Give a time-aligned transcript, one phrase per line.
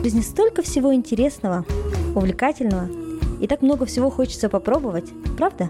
[0.00, 1.66] В жизни столько всего интересного,
[2.14, 2.88] увлекательного,
[3.38, 5.04] и так много всего хочется попробовать,
[5.36, 5.68] правда?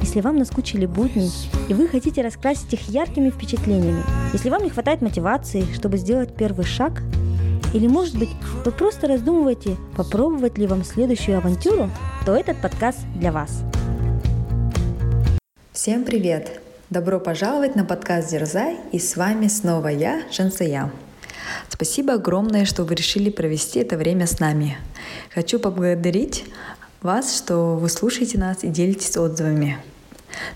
[0.00, 1.28] Если вам наскучили будни,
[1.68, 6.64] и вы хотите раскрасить их яркими впечатлениями, если вам не хватает мотивации, чтобы сделать первый
[6.64, 7.02] шаг,
[7.74, 8.28] или, может быть,
[8.64, 11.90] вы просто раздумываете, попробовать ли вам следующую авантюру,
[12.24, 13.64] то этот подкаст для вас.
[15.72, 16.60] Всем привет!
[16.90, 20.92] Добро пожаловать на подкаст «Дерзай» и с вами снова я, Жансая.
[21.68, 24.78] Спасибо огромное, что вы решили провести это время с нами.
[25.34, 26.44] Хочу поблагодарить
[27.02, 29.78] вас, что вы слушаете нас и делитесь отзывами.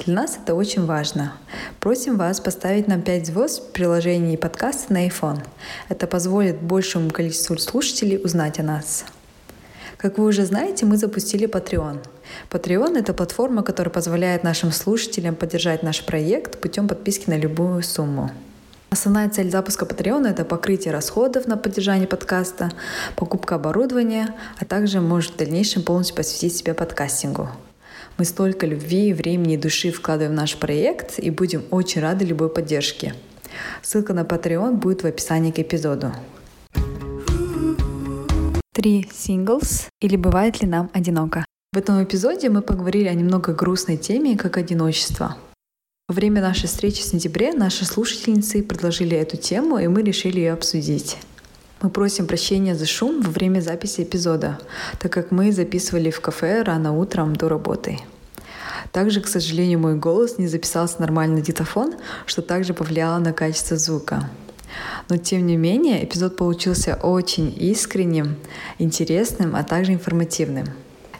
[0.04, 1.34] Для нас это очень важно.
[1.80, 5.40] Просим вас поставить нам 5 звезд в приложении подкаста на iPhone.
[5.88, 9.04] Это позволит большему количеству слушателей узнать о нас.
[9.96, 11.98] Как вы уже знаете, мы запустили Patreon.
[12.50, 18.30] Patreon— это платформа, которая позволяет нашим слушателям поддержать наш проект путем подписки на любую сумму.
[18.90, 22.72] Основная цель запуска Patreon— это покрытие расходов на поддержание подкаста,
[23.16, 27.50] покупка оборудования, а также может в дальнейшем полностью посвятить себя подкастингу.
[28.16, 32.48] Мы столько любви, времени и души вкладываем в наш проект и будем очень рады любой
[32.48, 33.14] поддержке.
[33.82, 36.12] Ссылка на Patreon будет в описании к эпизоду.
[38.72, 41.44] Три синглс или бывает ли нам одиноко?
[41.72, 45.36] В этом эпизоде мы поговорили о немного грустной теме, как одиночество.
[46.08, 50.54] Во время нашей встречи в сентябре наши слушательницы предложили эту тему, и мы решили ее
[50.54, 51.18] обсудить.
[51.82, 54.58] Мы просим прощения за шум во время записи эпизода,
[55.00, 57.98] так как мы записывали в кафе рано утром до работы.
[58.90, 61.92] Также, к сожалению, мой голос не записался нормально на диктофон,
[62.24, 64.30] что также повлияло на качество звука.
[65.10, 68.36] Но тем не менее, эпизод получился очень искренним,
[68.78, 70.68] интересным, а также информативным.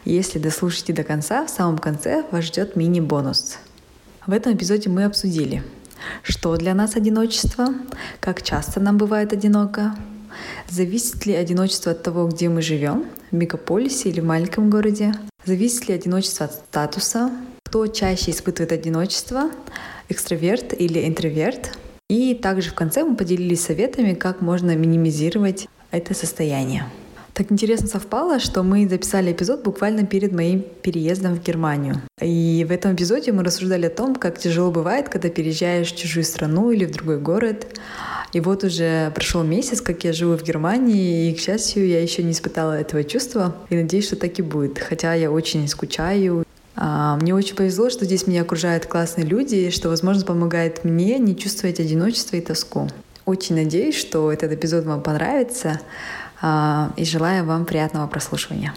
[0.03, 3.59] Если дослушаете до конца, в самом конце вас ждет мини-бонус.
[4.29, 5.63] В этом эпизоде мы обсудили,
[6.21, 7.73] что для нас одиночество,
[8.19, 9.95] как часто нам бывает одиноко,
[10.69, 15.15] Зависит ли одиночество от того, где мы живем, в мегаполисе или в маленьком городе?
[15.45, 17.31] Зависит ли одиночество от статуса?
[17.63, 19.49] Кто чаще испытывает одиночество,
[20.09, 21.75] экстраверт или интроверт?
[22.07, 26.85] И также в конце мы поделились советами, как можно минимизировать это состояние.
[27.39, 32.01] Так интересно совпало, что мы записали эпизод буквально перед моим переездом в Германию.
[32.21, 36.25] И в этом эпизоде мы рассуждали о том, как тяжело бывает, когда переезжаешь в чужую
[36.25, 37.65] страну или в другой город,
[38.33, 42.23] и вот уже прошел месяц, как я живу в Германии, и, к счастью, я еще
[42.23, 43.55] не испытала этого чувства.
[43.69, 44.77] И надеюсь, что так и будет.
[44.77, 46.43] Хотя я очень скучаю.
[46.75, 51.37] А, мне очень повезло, что здесь меня окружают классные люди, что, возможно, помогает мне не
[51.37, 52.89] чувствовать одиночество и тоску.
[53.25, 55.79] Очень надеюсь, что этот эпизод вам понравится.
[56.41, 58.73] А, и желаю вам приятного прослушивания.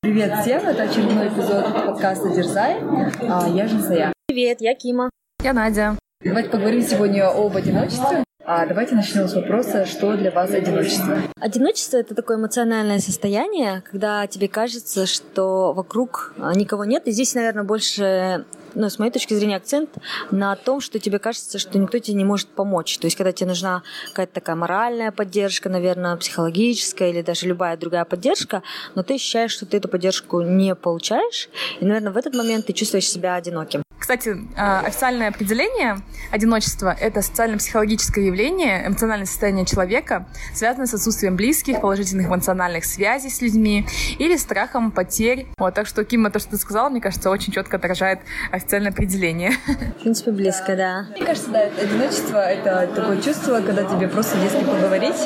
[0.00, 2.80] Привет всем, это очередной эпизод подкаста «Дерзай».
[3.28, 4.12] А, я Жансая.
[4.28, 5.10] Привет, я Кима.
[5.42, 5.98] Я Надя.
[6.22, 8.22] Давайте поговорим сегодня об одиночестве.
[8.44, 11.18] А давайте начнем с вопроса, что для вас одиночество?
[11.40, 17.08] Одиночество— это такое эмоциональное состояние, когда тебе кажется, что вокруг а, никого нет.
[17.08, 18.44] И здесь, наверное, больше
[18.76, 19.90] ну, с моей точки зрения, акцент
[20.30, 22.98] на том, что тебе кажется, что никто тебе не может помочь.
[22.98, 28.04] То есть, когда тебе нужна какая-то такая моральная поддержка, наверное, психологическая или даже любая другая
[28.04, 28.62] поддержка,
[28.94, 31.48] но ты ощущаешь, что ты эту поддержку не получаешь,
[31.80, 33.85] и, наверное, в этот момент ты чувствуешь себя одиноким.
[33.98, 35.96] Кстати, а, официальное определение
[36.30, 43.40] одиночества— это социально-психологическое явление, эмоциональное состояние человека, связанное с отсутствием близких, положительных эмоциональных связей с
[43.40, 43.86] людьми
[44.18, 45.46] или страхом потерь.
[45.58, 48.20] Вот, так что, Кима, то, что ты сказала, мне кажется, очень четко отражает
[48.52, 49.52] официальное определение.
[49.98, 51.06] В принципе, близко, да.
[51.16, 55.16] Мне кажется, да, одиночество— это такое чувство, когда тебе просто детски поговорить,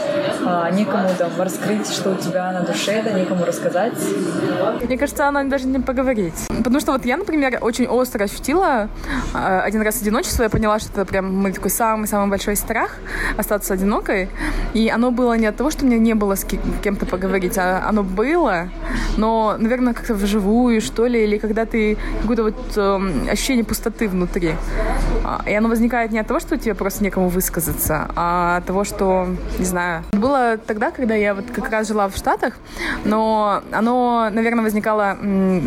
[0.46, 3.94] а некому там раскрыть, что у тебя на душе, да, некому рассказать.
[4.82, 6.34] Мне кажется, она даже не поговорить.
[6.48, 10.90] Потому что вот я, например, очень остро ощутила э, один раз одиночество, я поняла, что
[10.92, 12.96] это прям мой такой самый-самый большой страх
[13.36, 14.28] остаться одинокой.
[14.74, 16.46] И оно было не от того, что мне не было с
[16.82, 18.68] кем-то поговорить, а оно было,
[19.16, 24.54] но, наверное, как-то вживую, что ли, или когда ты какое-то вот э, ощущение пустоты внутри.
[25.24, 28.84] А, и оно возникает не от того, что тебе просто некому высказаться, а от того,
[28.84, 29.26] что,
[29.58, 32.54] не знаю, было тогда, когда я вот как раз жила в Штатах,
[33.04, 35.16] но оно, наверное, возникало...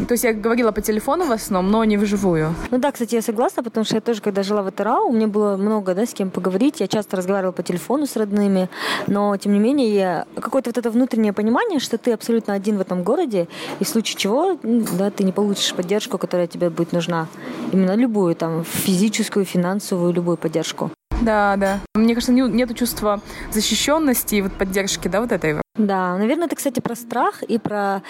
[0.07, 2.55] То есть я говорила по телефону в основном, но не вживую.
[2.71, 5.27] Ну да, кстати, я согласна, потому что я тоже, когда жила в ИТРАУ, у меня
[5.27, 6.79] было много, да, с кем поговорить.
[6.79, 8.69] Я часто разговаривала по телефону с родными,
[9.07, 13.03] но, тем не менее, какое-то вот это внутреннее понимание, что ты абсолютно один в этом
[13.03, 13.47] городе,
[13.79, 17.27] и в случае чего, да, ты не получишь поддержку, которая тебе будет нужна.
[17.71, 20.91] Именно любую, там, физическую, финансовую, любую поддержку.
[21.21, 21.79] Да, да.
[21.95, 26.79] Мне кажется, нету чувства защищенности и вот поддержки, да, вот этой Да, наверное, это, кстати,
[26.81, 28.03] про страх и про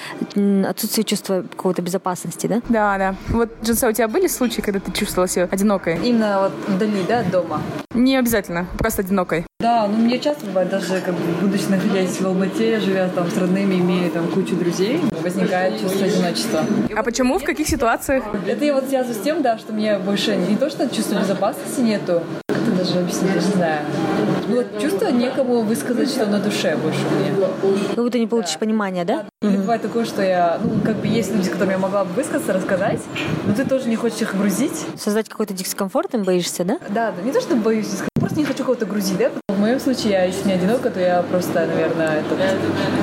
[0.68, 2.62] отсутствие чувства какой-то безопасности, да?
[2.68, 3.16] Да, да.
[3.30, 5.98] Вот, Джинса, у тебя были случаи, когда ты чувствовала себя одинокой?
[6.04, 7.62] Именно вот вдали, да, от дома?
[7.94, 9.46] Не обязательно, просто одинокой.
[9.62, 13.38] Да, ну мне часто бывает, даже как бы, будучи находясь в Алмате, живя там с
[13.38, 16.66] родными, имея там кучу друзей, возникает чувство одиночества.
[16.94, 17.40] А почему?
[17.40, 18.26] В каких ситуациях?
[18.46, 21.80] Это я вот связываю с тем, да, что мне больше не то, что чувства безопасности
[21.80, 23.86] нету, как-то даже объяснить, не знаю.
[24.48, 27.76] Ну вот чувство некому высказать, что на душе больше у меня.
[27.96, 28.60] Ну, ты не получишь да.
[28.60, 29.26] понимания, да?
[29.42, 29.48] да.
[29.48, 32.14] Или бывает такое, что я, ну, как бы есть люди, с которыми я могла бы
[32.14, 33.02] высказаться, рассказать,
[33.46, 34.86] но ты тоже не хочешь их грузить.
[34.98, 36.80] Создать какой-то дискомфорт им боишься, да?
[36.90, 37.22] Да, да.
[37.24, 39.32] Не то, что боюсь, просто не хочу кого-то грузить, да?
[39.50, 42.38] В моем случае, я, если не одинока, то я просто, наверное, этот,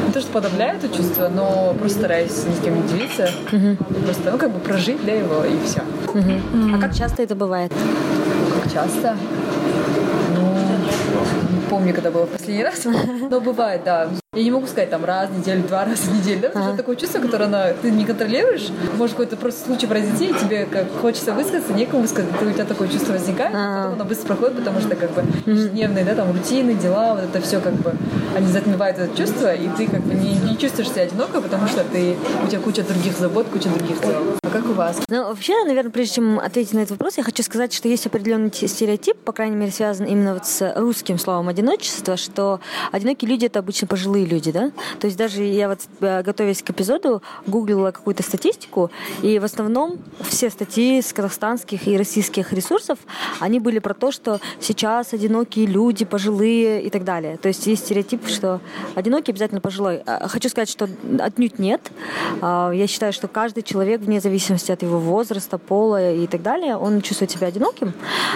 [0.07, 3.31] не то, что подавляю это чувство, но просто стараюсь ни с кем не делиться.
[3.53, 4.03] Угу.
[4.05, 5.81] Просто, ну, как бы прожить, да, его, и все.
[6.09, 6.77] Угу.
[6.77, 7.73] А как часто это бывает?
[8.63, 9.17] Как часто?
[11.71, 12.85] Помню, когда было в последний раз,
[13.31, 14.11] но бывает, да.
[14.37, 16.77] Я не могу сказать там раз в неделю, два раза в неделю, да, потому что
[16.77, 18.69] такое чувство, которое она, ты не контролируешь.
[18.97, 22.65] Может какой-то просто случай произойти, и тебе как хочется высказаться, некому высказать, ты, у тебя
[22.65, 26.31] такое чувство возникает, а потом оно быстро проходит, потому что как бы ежедневные, да, там
[26.31, 27.93] рутины, дела, вот это все как бы,
[28.37, 31.83] они затмевают это чувство, и ты как бы не, не чувствуешь себя одиноко, потому что
[31.83, 34.37] ты, у тебя куча других забот, куча других дел.
[34.45, 34.97] А как у вас?
[35.09, 38.53] Ну, вообще, наверное, прежде чем ответить на этот вопрос, я хочу сказать, что есть определенный
[38.53, 42.61] стереотип, по крайней мере, связан именно вот с русским словом одиночество, что
[42.93, 44.73] одинокие люди это обычно пожилые люди, да?
[45.01, 48.91] То есть даже я вот э, готовясь к эпизоду гуглила какую-то статистику,
[49.23, 52.99] и в основном все статьи с казахстанских и российских ресурсов,
[53.41, 57.37] они были про то, что сейчас одинокие люди, пожилые и так далее.
[57.37, 58.61] То есть есть стереотип, что
[58.95, 60.03] одинокий обязательно пожилой.
[60.07, 60.89] А, хочу сказать, что
[61.19, 61.91] отнюдь нет.
[62.41, 66.77] А, я считаю, что каждый человек, вне зависимости от его возраста, пола и так далее,
[66.77, 67.93] он чувствует себя одиноким.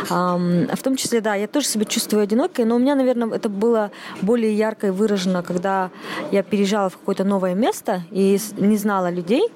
[0.09, 3.91] В том числе, да, я тоже себя чувствую одинокой, но у меня, наверное, это было
[4.23, 5.74] более ярко и выражено, когда
[6.31, 9.51] я переезжала в какое-то новое место и не знала людей.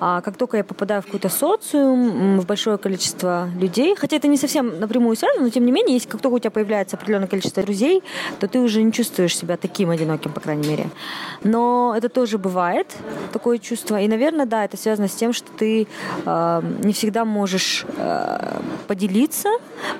[0.00, 4.36] А как только я попадаю в какой-то социум, в большое количество людей, хотя это не
[4.36, 7.62] совсем напрямую связано, но тем не менее, если как только у тебя появляется определенное количество
[7.62, 8.02] друзей,
[8.38, 10.86] то ты уже не чувствуешь себя таким одиноким, по крайней мере.
[11.44, 12.86] Но это тоже бывает,
[13.32, 14.00] такое чувство.
[14.00, 15.86] И, наверное, да, это связано с тем, что ты
[16.24, 19.48] э, не всегда можешь э, поделиться,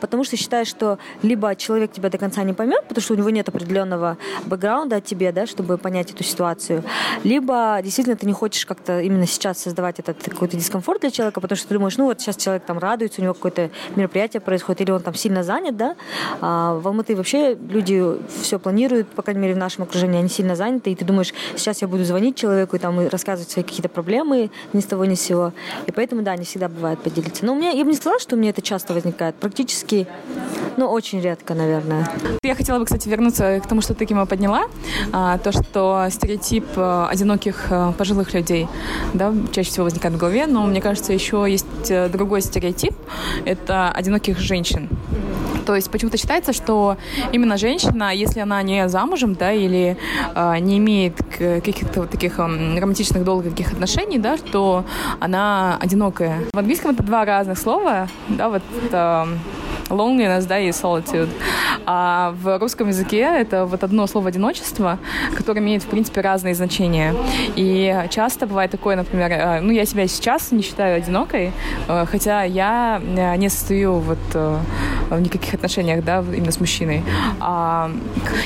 [0.01, 3.31] потому что считаешь, что либо человек тебя до конца не поймет, потому что у него
[3.31, 4.17] нет определенного
[4.47, 6.83] бэкграунда о тебе, да, чтобы понять эту ситуацию,
[7.25, 11.57] либо действительно ты не хочешь как-то именно сейчас создавать этот какой-то дискомфорт для человека, потому
[11.57, 14.91] что ты думаешь, ну вот сейчас человек там радуется, у него какое-то мероприятие происходит, или
[14.91, 15.97] он там сильно занят, да.
[16.41, 18.05] А в Алматы вообще люди
[18.43, 21.83] все планируют, по крайней мере в нашем окружении, они сильно заняты, и ты думаешь, сейчас
[21.83, 25.21] я буду звонить человеку и там рассказывать свои какие-то проблемы ни с того ни с
[25.21, 25.53] сего.
[25.87, 27.45] И поэтому, да, не всегда бывает поделиться.
[27.45, 29.35] Но у меня, я бы не сказала, что у меня это часто возникает.
[29.37, 30.07] Практически,
[30.77, 32.09] ну, очень редко, наверное.
[32.43, 34.65] Я хотела бы, кстати, вернуться к тому, что ты, Кима, подняла.
[35.31, 38.67] А, то, что стереотип э, одиноких э, пожилых людей,
[39.15, 42.95] да, чаще всего возникает в голове, но мне кажется, еще есть э, другой стереотип.
[43.45, 44.89] Это одиноких женщин.
[45.67, 46.97] То есть почему-то считается, что
[47.31, 49.97] именно женщина, если она не замужем, да, или
[50.35, 54.85] э, не имеет каких-то вот таких э, романтичных долгих отношений, да, то
[55.21, 56.41] она одинокая.
[56.53, 59.27] В английском это два разных слова, да, вот э,
[59.91, 61.29] loneliness, да, и solitude.
[61.87, 64.99] А в русском языке это вот одно слово одиночество,
[65.37, 67.15] которое имеет, в принципе, разные значения.
[67.57, 71.53] И часто бывает такое, например, э, ну, я себя сейчас не считаю одинокой,
[71.89, 74.19] э, хотя я э, не состою вот
[75.11, 77.03] в никаких отношениях, да, именно с мужчиной.
[77.41, 77.91] А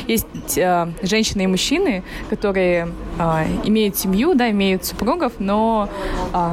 [0.08, 0.58] есть
[1.02, 2.88] женщины и мужчины, которые
[3.64, 5.88] имеют семью, да, имеют супругов, но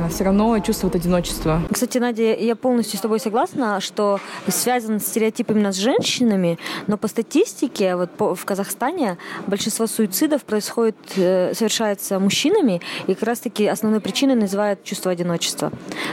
[0.09, 1.61] все равно чувствуют одиночество.
[1.71, 7.07] Кстати, Надя, я полностью с тобой согласна, что связан стереотип именно с женщинами, но по
[7.07, 13.99] статистике вот по, в Казахстане большинство суицидов происходит, э, совершается мужчинами, и как раз-таки основной
[13.99, 15.71] причиной называют чувство одиночества.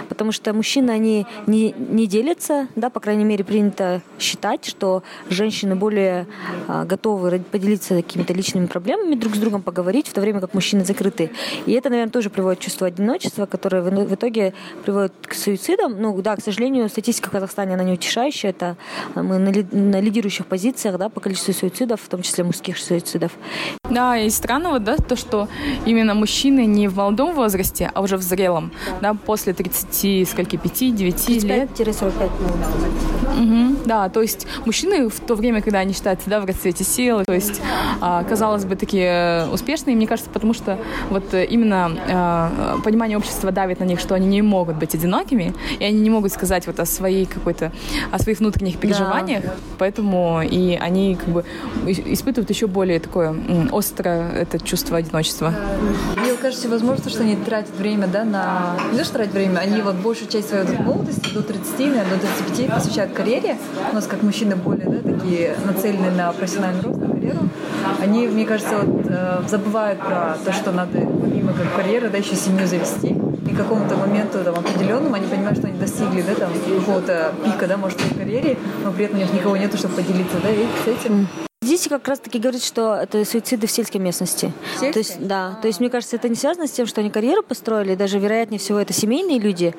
[0.09, 5.76] Потому что мужчины, они не, не делятся, да, по крайней мере, принято считать, что женщины
[5.76, 6.26] более
[6.69, 10.85] э, готовы поделиться какими-то личными проблемами, друг с другом поговорить, в то время как мужчины
[10.85, 11.30] закрыты.
[11.66, 14.54] И это, наверное, тоже приводит к чувству одиночества, которое в, в итоге
[14.85, 16.00] приводит к суицидам.
[16.00, 18.76] Ну да, к сожалению, статистика в Казахстане, она не утешающая, это
[19.14, 23.33] мы на, лидирующих позициях да, по количеству суицидов, в том числе мужских суицидов.
[23.90, 25.49] Да, и странно вот, да, то, что
[25.87, 30.57] именно мужчины не в молодом возрасте, а уже в зрелом, да, да после 30, скольки,
[30.57, 31.71] 5, 9 лет.
[31.71, 32.30] 35-45,
[33.40, 37.25] угу, Да, то есть мужчины в то время, когда они считаются, да, в расцвете силы,
[37.25, 37.61] то есть,
[38.00, 40.78] а, казалось бы, такие успешные, мне кажется, потому что
[41.11, 45.85] вот именно а, понимание общества давит на них, что они не могут быть одинокими, и
[45.85, 47.73] они не могут сказать вот о своей какой-то,
[48.11, 49.54] о своих внутренних переживаниях, да.
[49.78, 51.44] поэтому и они как бы
[51.87, 53.35] испытывают еще более такое
[53.73, 55.54] острое это чувство одиночества.
[56.16, 58.76] Мне кажется, возможно, что они тратят время, да, на...
[58.92, 62.26] Не то, что тратят время, они вот большую часть своей молодости, до 30, наверное, до
[62.47, 63.56] 35 посвящают карьере.
[63.90, 67.40] У нас как мужчины более, да, такие нацелены на профессиональный рост, на карьеру.
[68.00, 72.37] Они, мне кажется, вот, э, забывают про то, что надо, помимо как карьеры, да, еще
[72.37, 73.08] семью завести.
[73.47, 77.66] И к какому-то моменту там, определенному они понимают, что они достигли да, там, какого-то пика,
[77.66, 80.66] да, может, в карьере, но при этом у них никого нету, чтобы поделиться да, и
[80.85, 81.26] с этим.
[81.68, 84.54] Здесь как раз-таки говорит, что это суициды в сельской местности.
[84.80, 84.92] Сельской?
[84.94, 85.48] То есть, да.
[85.48, 85.60] А-а-а.
[85.60, 88.58] То есть, мне кажется, это не связано с тем, что они карьеру построили, даже, вероятнее
[88.58, 89.75] всего, это семейные люди,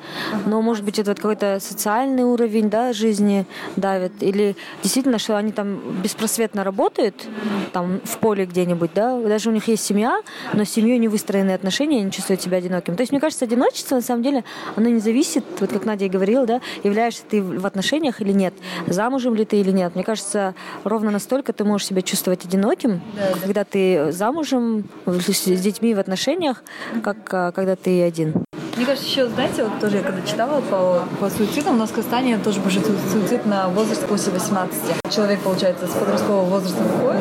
[0.46, 3.44] но, может быть, это вот какой-то социальный уровень да, жизни
[3.74, 4.54] давит, или
[4.84, 7.26] действительно, что они там беспросветно работают,
[7.72, 10.20] там, в поле где-нибудь, да, даже у них есть семья,
[10.52, 12.94] но с семьей не выстроены отношения, они чувствуют себя одиноким.
[12.94, 14.44] То есть, мне кажется, одиночество, на самом деле,
[14.76, 18.54] оно не зависит, вот как Надя и говорила, да, являешься ты в отношениях или нет,
[18.86, 19.96] замужем ли ты или нет.
[19.96, 20.54] Мне кажется,
[20.84, 23.64] ровно настолько ты можешь себя чувствовать одиноким, да, когда да.
[23.64, 26.62] ты замужем, с детьми в отношениях,
[27.02, 28.34] как а, когда ты один.
[28.80, 31.92] Мне кажется, еще, знаете, вот тоже я когда читала по, по суицидам, у нас в
[31.92, 32.82] Казахстане тоже большой
[33.12, 34.74] суицид на возраст после 18.
[35.14, 37.20] Человек, получается, с подросткового возраста выходит,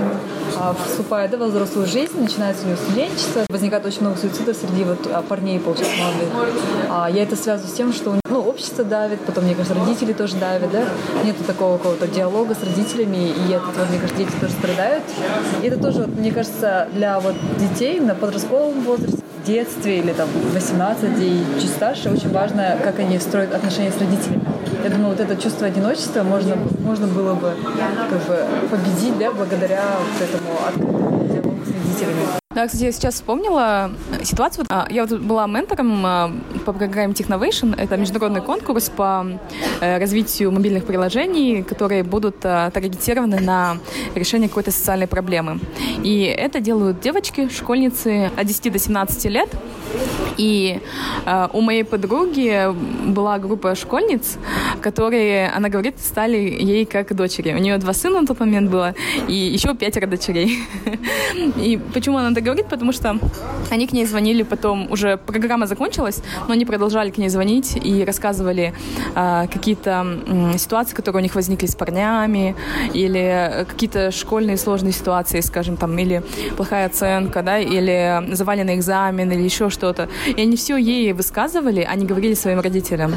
[0.55, 4.85] а, вступает да, в взрослую жизнь, начинается у него студенчество, возникает очень много суицидов среди
[4.85, 6.29] вот а, парней, получается, молодых.
[6.89, 10.37] А, я это связываю с тем, что ну, общество давит, потом, мне кажется, родители тоже
[10.37, 10.85] давят, да,
[11.25, 15.03] нету такого какого-то диалога с родителями, и это, вот, мне кажется, дети тоже страдают.
[15.61, 20.29] И это тоже, вот, мне кажется, для вот детей на подростковом возрасте, детстве или там
[20.53, 24.41] 18 и чуть старше очень важно, как они строят отношения с родителями.
[24.83, 27.53] Я думаю, вот это чувство одиночества можно, можно было бы
[28.09, 32.38] как бы победить, да, благодаря вот этому открытому диалогу с родителями.
[32.59, 33.89] Да, кстати, я сейчас вспомнила
[34.21, 34.65] ситуацию.
[34.67, 36.29] А, я вот была ментором а,
[36.65, 37.73] по программе Technovation.
[37.73, 39.25] Это международный конкурс по
[39.79, 43.77] э, развитию мобильных приложений, которые будут а, таргетированы на
[44.13, 45.61] решение какой-то социальной проблемы.
[46.03, 49.49] И это делают девочки, школьницы от 10 до 17 лет.
[50.39, 50.79] И
[51.25, 52.73] э, у моей подруги
[53.11, 54.37] была группа школьниц,
[54.81, 57.53] которые, она говорит, стали ей как дочери.
[57.53, 58.95] У нее два сына на тот момент было,
[59.27, 60.59] и еще пятеро дочерей.
[61.57, 62.67] И почему она это говорит?
[62.69, 63.19] Потому что
[63.69, 68.05] они к ней звонили потом, уже программа закончилась, но они продолжали к ней звонить и
[68.05, 68.73] рассказывали
[69.15, 72.55] э, какие-то э, ситуации, которые у них возникли с парнями,
[72.93, 76.23] или какие-то школьные сложные ситуации, скажем, там, или
[76.55, 80.07] плохая оценка, да, или заваленный экзамен, или еще что-то.
[80.35, 83.13] И они все ей высказывали, они говорили своим родителям.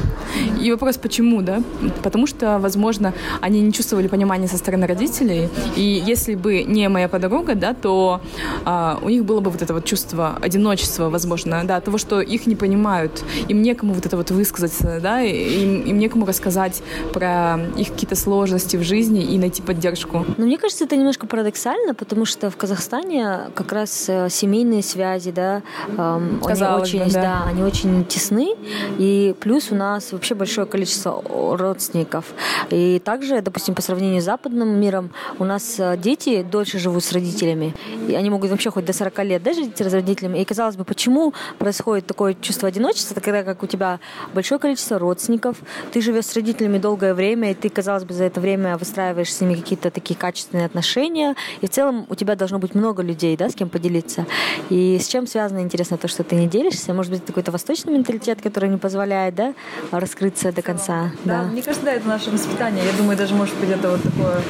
[0.61, 1.63] И вопрос, почему, да?
[2.03, 5.49] Потому что, возможно, они не чувствовали понимания со стороны родителей.
[5.77, 8.21] И если бы не моя подруга, да, то
[8.65, 12.47] а, у них было бы вот это вот чувство одиночества, возможно, да, того, что их
[12.47, 17.89] не понимают, им некому вот это вот высказаться, да, им, им некому рассказать про их
[17.93, 20.25] какие-то сложности в жизни и найти поддержку.
[20.37, 25.31] Но мне кажется, это немножко парадоксально, потому что в Казахстане как раз э, семейные связи,
[25.31, 25.63] да,
[25.97, 27.23] эм, они очень, бы, да.
[27.23, 28.55] да, они очень тесны,
[28.99, 31.23] и плюс у нас вообще большое количество
[31.57, 32.27] родственников.
[32.71, 37.13] И также, допустим, по сравнению с западным миром, у нас э, дети дольше живут с
[37.13, 37.75] родителями,
[38.09, 40.39] и они могут вообще хоть до 40 лет да, жить с родителями.
[40.39, 44.01] И казалось бы, почему происходит такое чувство одиночества, когда как у тебя
[44.35, 45.57] большое количество родственников,
[45.93, 49.41] ты живешь с родителями долгое время, и ты, казалось бы, за это время выстраиваешь с
[49.41, 53.49] ними какие-то такие качественные отношения, и в целом у тебя должно быть много людей, да,
[53.49, 54.27] с кем поделиться.
[54.71, 56.82] И с чем связано, интересно, то, что ты не делишься?
[56.89, 59.55] Может быть, какой-то восточный менталитет, который не позволяет, да,
[59.91, 61.13] раскрыться до конца?
[61.25, 61.49] Да, да.
[61.49, 62.85] мне кажется, да, это наше воспитание.
[62.85, 64.41] Я думаю, даже, может быть, это вот такое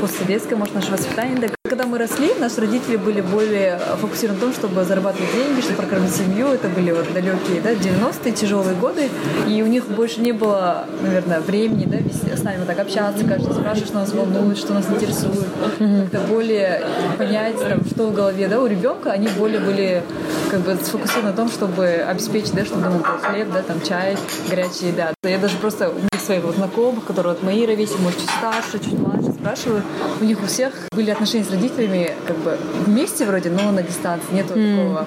[0.00, 1.38] постсоветское, может, наше воспитание.
[1.38, 1.57] Да.
[1.68, 6.14] Когда мы росли, наши родители были более фокусированы на том, чтобы зарабатывать деньги, чтобы прокормить
[6.14, 6.46] семью.
[6.48, 9.10] Это были вот далекие, да, 90-е, тяжелые годы.
[9.46, 11.98] И у них больше не было, наверное, времени, да,
[12.36, 15.46] с нами вот так общаться, каждый спрашивает, что нас волнует, что нас интересует.
[15.78, 16.84] Как-то более
[17.18, 20.02] понять, там, что в голове, да, у ребенка они более были
[20.50, 24.16] как бы сфокусированы на том, чтобы обеспечить, да, чтобы дома был хлеб, да, там чай,
[24.48, 25.12] горячая еда.
[25.22, 28.98] Я даже просто у своих вот знакомых, которые вот мои ровесники, может, чуть старше, чуть
[28.98, 29.82] младше, спрашиваю,
[30.20, 31.57] у них у всех были отношения с родителями
[32.26, 34.32] как бы вместе вроде, но на дистанции.
[34.32, 34.76] Нету mm.
[34.76, 35.06] такого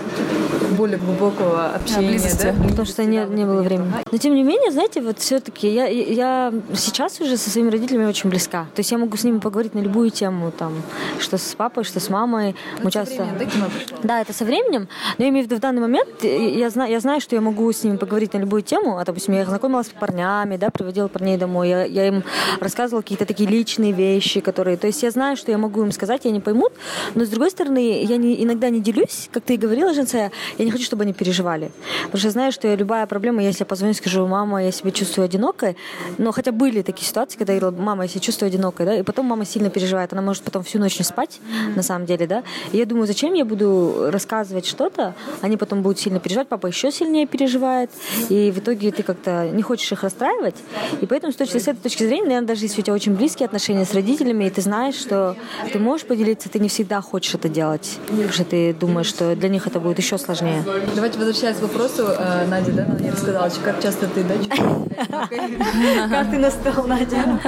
[0.77, 2.19] более глубокого общения.
[2.19, 2.69] Да, да?
[2.69, 3.91] Потому что не, не было времени.
[4.11, 8.29] Но тем не менее, знаете, вот все-таки я, я сейчас уже со своими родителями очень
[8.29, 8.63] близка.
[8.75, 10.73] То есть я могу с ними поговорить на любую тему, там,
[11.19, 12.55] что с папой, что с мамой.
[12.83, 13.23] Мы часто...
[13.23, 13.71] Временем,
[14.03, 14.89] да, да, это со временем.
[15.17, 17.71] Но я имею в виду в данный момент, я знаю, я знаю, что я могу
[17.71, 18.97] с ними поговорить на любую тему.
[18.97, 21.69] А, допустим, я их знакомилась с парнями, да, приводила парней домой.
[21.69, 22.23] Я, я им
[22.59, 24.77] рассказывала какие-то такие личные вещи, которые...
[24.77, 26.73] То есть я знаю, что я могу им сказать, и они поймут.
[27.15, 30.65] Но, с другой стороны, я не, иногда не делюсь, как ты и говорила, Женция, я
[30.65, 31.71] не хочу, чтобы они переживали.
[32.03, 34.91] Потому что я знаю, что любая проблема, если я позвоню и скажу, мама, я себя
[34.91, 35.75] чувствую одинокой,
[36.17, 39.03] но хотя были такие ситуации, когда я говорила, мама, я себя чувствую одинокой, да, и
[39.03, 41.75] потом мама сильно переживает, она может потом всю ночь не спать, mm-hmm.
[41.75, 45.99] на самом деле, да, и я думаю, зачем я буду рассказывать что-то, они потом будут
[45.99, 47.89] сильно переживать, папа еще сильнее переживает,
[48.29, 50.55] и в итоге ты как-то не хочешь их расстраивать,
[51.01, 53.45] и поэтому с, точки, с этой точки зрения, наверное, даже если у тебя очень близкие
[53.45, 55.35] отношения с родителями, и ты знаешь, что
[55.71, 59.49] ты можешь поделиться, ты не всегда хочешь это делать, потому что ты думаешь, что для
[59.49, 60.63] них это будет еще сложнее.
[60.95, 64.35] Давайте возвращаясь к вопросу, э, Надя, да, мне рассказала, как часто ты, да,
[66.09, 67.39] Как ты настал, Надя?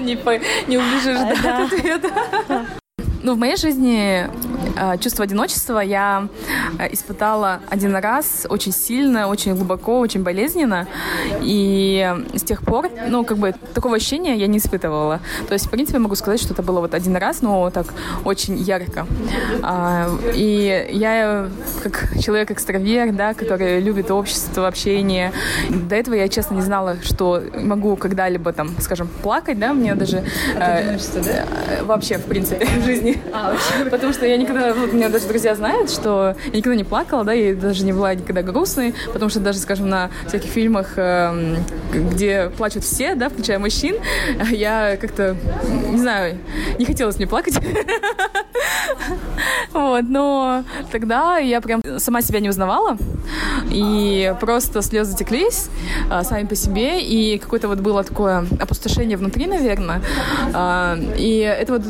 [0.00, 2.08] Не, убежишь, да, от ответа.
[3.22, 4.26] Ну, в моей жизни
[5.00, 6.28] чувство одиночества я
[6.78, 10.86] э, испытала один раз очень сильно, очень глубоко, очень болезненно.
[11.40, 15.20] И с тех пор, ну, как бы такого ощущения я не испытывала.
[15.48, 17.86] То есть, в принципе, могу сказать, что это было вот один раз, но так
[18.24, 19.06] очень ярко.
[19.62, 21.48] А, и я,
[21.82, 25.32] как человек-экстраверт, да, который любит общество, общение,
[25.68, 30.24] до этого я, честно, не знала, что могу когда-либо там, скажем, плакать, да, мне даже...
[30.56, 31.46] Э, да?
[31.84, 33.22] Вообще, в принципе, в жизни жизни.
[33.32, 33.90] А, вообще?
[33.90, 37.34] Потому что я никогда, вот меня даже друзья знают, что я никогда не плакала, да,
[37.34, 41.56] и даже не была никогда грустной, потому что даже, скажем, на всяких фильмах, э,
[41.92, 43.96] где плачут все, да, включая мужчин,
[44.50, 45.36] я как-то,
[45.88, 46.38] не знаю,
[46.78, 47.58] не хотелось мне плакать.
[49.72, 52.96] Вот, но тогда я прям сама себя не узнавала,
[53.70, 55.68] и просто слезы теклись
[56.10, 60.02] а, сами по себе, и какое-то вот было такое опустошение внутри, наверное.
[60.52, 61.82] А, и это вот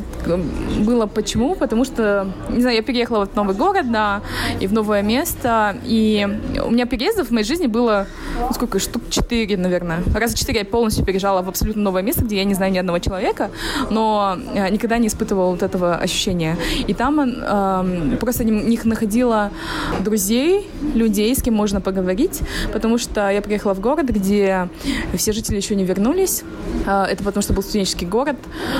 [0.78, 1.54] было почему?
[1.54, 4.20] Потому что, не знаю, я переехала вот в новый город, да,
[4.60, 6.28] и в новое место, и
[6.64, 8.06] у меня переездов в моей жизни было,
[8.40, 10.02] ну, сколько, штук четыре, наверное.
[10.14, 12.98] Раза четыре я полностью переезжала в абсолютно новое место, где я не знаю ни одного
[12.98, 13.50] человека,
[13.90, 16.56] но э, никогда не испытывала вот этого ощущения.
[16.86, 19.50] И там э, просто не, не находила
[20.00, 22.40] друзей, людей, с кем можно поговорить,
[22.72, 24.68] потому что я приехала в город, где
[25.14, 26.42] все жители еще не вернулись.
[26.86, 28.36] Э, это потому что был студенческий город.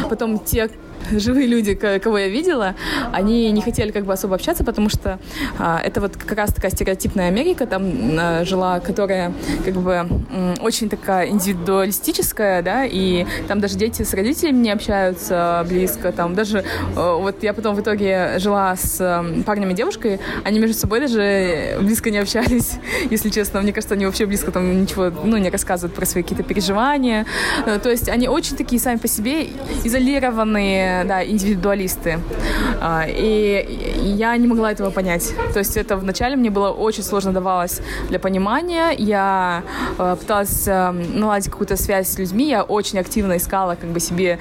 [0.08, 0.70] Потом те,
[1.12, 2.74] живые люди, кого я видела,
[3.12, 5.18] они не хотели как бы особо общаться, потому что
[5.58, 7.84] а, это вот как раз такая стереотипная Америка там
[8.18, 9.32] а, жила, которая
[9.64, 10.06] как бы
[10.60, 16.64] очень такая индивидуалистическая, да, и там даже дети с родителями не общаются близко, там даже
[16.96, 21.78] а, вот я потом в итоге жила с парнем и девушкой, они между собой даже
[21.80, 22.74] близко не общались,
[23.10, 26.44] если честно, мне кажется, они вообще близко там ничего, ну, не рассказывают про свои какие-то
[26.44, 27.26] переживания,
[27.82, 29.48] то есть они очень такие сами по себе
[29.84, 32.20] изолированные, да, индивидуалисты.
[32.80, 35.32] А, и я не могла этого понять.
[35.52, 38.94] То есть это вначале мне было очень сложно давалось для понимания.
[38.96, 39.62] Я
[39.98, 42.48] а, пыталась а, наладить какую-то связь с людьми.
[42.48, 44.38] Я очень активно искала как бы себе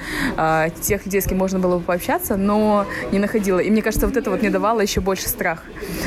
[0.82, 3.58] тех людей, с кем можно было бы пообщаться, но не находила.
[3.58, 5.62] И мне кажется, вот это вот мне давало еще больше страх.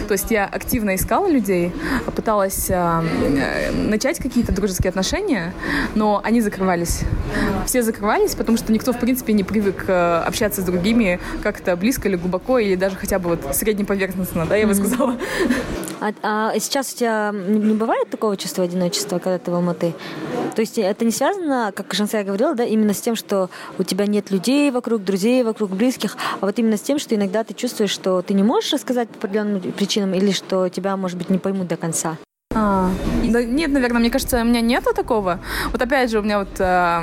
[0.07, 1.71] То есть я активно искала людей,
[2.15, 5.53] пыталась начать какие-то дружеские отношения,
[5.95, 7.01] но они закрывались.
[7.65, 9.85] Все закрывались, потому что никто, в принципе, не привык
[10.33, 14.65] общаться с другими как-то близко или глубоко, или даже хотя бы вот среднеповерхностно, да, я
[14.65, 15.15] бы сказала.
[16.01, 19.93] А, а сейчас у тебя не бывает такого чувства одиночества, когда ты в Алматы?
[20.55, 24.05] То есть это не связано, как Жансая говорила, да, именно с тем, что у тебя
[24.07, 27.91] нет людей вокруг, друзей вокруг, близких, а вот именно с тем, что иногда ты чувствуешь,
[27.91, 31.67] что ты не можешь рассказать по определенным причинам или что тебя, может быть, не поймут
[31.67, 32.17] до конца.
[32.53, 32.89] А,
[33.33, 35.39] да, нет, наверное, мне кажется, у меня нету такого.
[35.71, 37.01] Вот опять же, у меня вот э,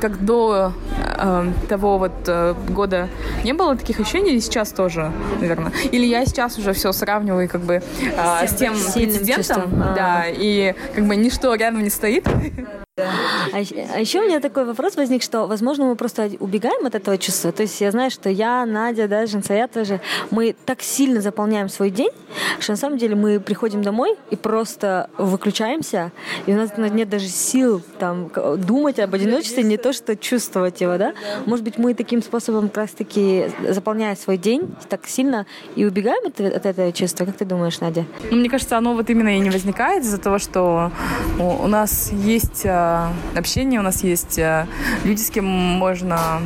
[0.00, 0.72] как до
[1.16, 3.08] э, того вот э, года
[3.44, 5.72] не было таких ощущений, и сейчас тоже, наверное.
[5.90, 11.06] Или я сейчас уже все сравниваю как бы э, с тем прецедентом, да, и как
[11.06, 12.26] бы ничто рядом не стоит.
[12.98, 17.18] А, а еще у меня такой вопрос возник, что, возможно, мы просто убегаем от этого
[17.18, 17.52] чувства.
[17.52, 21.90] То есть я знаю, что я, Надя, да, Жансая тоже, мы так сильно заполняем свой
[21.90, 22.10] день,
[22.58, 26.12] что на самом деле мы приходим домой и просто выключаемся,
[26.46, 30.96] и у нас нет даже сил там думать об одиночестве, не то что чувствовать его,
[30.98, 31.14] да.
[31.46, 36.40] Может быть, мы таким способом как раз-таки заполняя свой день так сильно и убегаем от,
[36.40, 37.24] от этого чувства.
[37.24, 38.04] Как ты думаешь, Надя?
[38.30, 40.90] Ну, мне кажется, оно вот именно и не возникает из-за того, что
[41.38, 42.87] у нас есть а,
[43.34, 44.66] общение, у нас есть э,
[45.04, 46.40] люди, с кем можно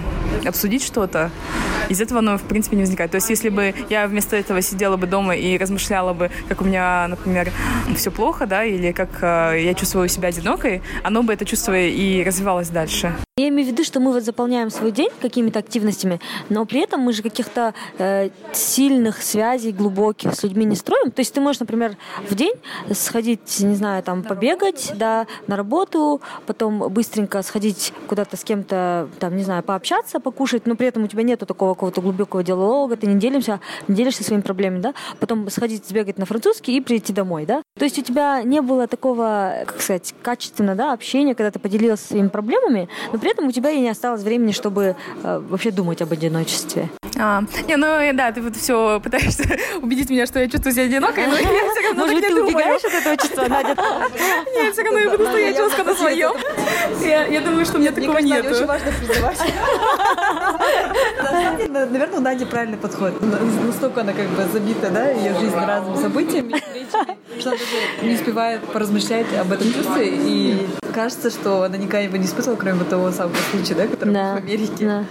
[0.46, 1.30] обсудить что-то.
[1.88, 3.10] Из этого оно, в принципе, не возникает.
[3.10, 6.64] То есть, если бы я вместо этого сидела бы дома и размышляла бы, как у
[6.64, 7.50] меня, например,
[7.96, 12.68] все плохо, да, или как я чувствую себя одинокой, оно бы это чувство и развивалось
[12.68, 13.14] дальше.
[13.38, 17.00] Я имею в виду, что мы вот заполняем свой день какими-то активностями, но при этом
[17.00, 21.10] мы же каких-то э, сильных связей глубоких с людьми не строим.
[21.10, 21.96] То есть ты можешь, например,
[22.28, 22.52] в день
[22.92, 29.36] сходить, не знаю, там побегать, да, на работу, потом быстренько сходить куда-то с кем-то, там,
[29.36, 33.06] не знаю, пообщаться, покушать, но при этом у тебя нету такого какого-то глубокого диалога, ты
[33.06, 37.46] не делишься, не делишься своими проблемами, да, потом сходить сбегать на французский и прийти домой,
[37.46, 37.62] да.
[37.78, 42.00] То есть у тебя не было такого, как сказать, качественного, да, общения, когда ты поделилась
[42.00, 46.02] своими проблемами, но при этом у тебя и не осталось времени, чтобы э, вообще думать
[46.02, 46.90] об одиночестве.
[47.18, 49.44] А, не, ну да, ты вот все пытаешься
[49.82, 52.84] убедить меня, что я чувствую себя одинокой, но я все равно Может быть, ты убегаешь
[52.84, 53.76] от этого чувства, Надя?
[54.54, 56.32] Нет, все равно я буду стоять жестко на своем.
[57.02, 58.50] Я думаю, что у меня такого нет.
[58.50, 59.38] очень важно признавать.
[61.70, 63.14] Наверное, у Нади правильный подход.
[63.66, 66.62] Настолько она как бы забита, да, ее жизнь разными событиями,
[67.38, 72.16] что она даже не успевает поразмышлять об этом чувстве, и кажется, что она никогда его
[72.16, 75.04] не испытывала, кроме того самого случая, да, который в Америке.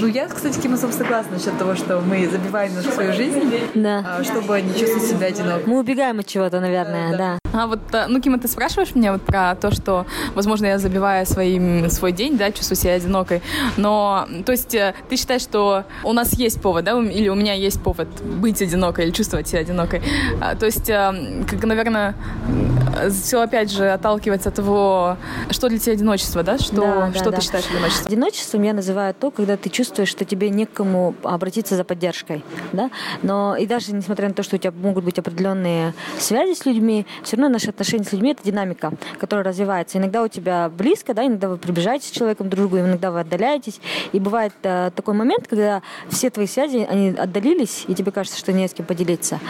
[0.00, 3.40] Ну, я, кстати, Кимасом согласна насчет того, что мы забиваем нашу свою жизнь,
[3.74, 4.18] да.
[4.18, 5.68] А, чтобы не чувствовать себя одиноко.
[5.68, 7.18] Мы убегаем от чего-то, наверное, да.
[7.18, 7.37] да.
[7.58, 11.26] А вот, э, ну, Кима, ты спрашиваешь меня вот про то, что, возможно, я забиваю
[11.26, 13.42] своим, свой день, да, чувствую себя одинокой,
[13.76, 17.54] но, то есть, э, ты считаешь, что у нас есть повод, да, или у меня
[17.54, 20.02] есть повод быть одинокой или чувствовать себя одинокой.
[20.40, 22.14] А, то есть, э, как, наверное,
[23.10, 25.16] все опять же отталкивается от того,
[25.50, 27.40] что для тебя одиночество, да, что, да, что да, ты да.
[27.40, 28.06] считаешь одиночеством?
[28.06, 32.90] Одиночеством я называю то, когда ты чувствуешь, что тебе некому обратиться за поддержкой, да,
[33.22, 37.06] но и даже несмотря на то, что у тебя могут быть определенные связи с людьми,
[37.22, 39.98] все равно наши отношения с людьми— это динамика, которая развивается.
[39.98, 43.80] Иногда у тебя близко, да, иногда вы приближаетесь с человеком друг другу, иногда вы отдаляетесь.
[44.12, 48.52] И бывает э, такой момент, когда все твои связи, они отдалились, и тебе кажется, что
[48.52, 49.40] не с кем поделиться.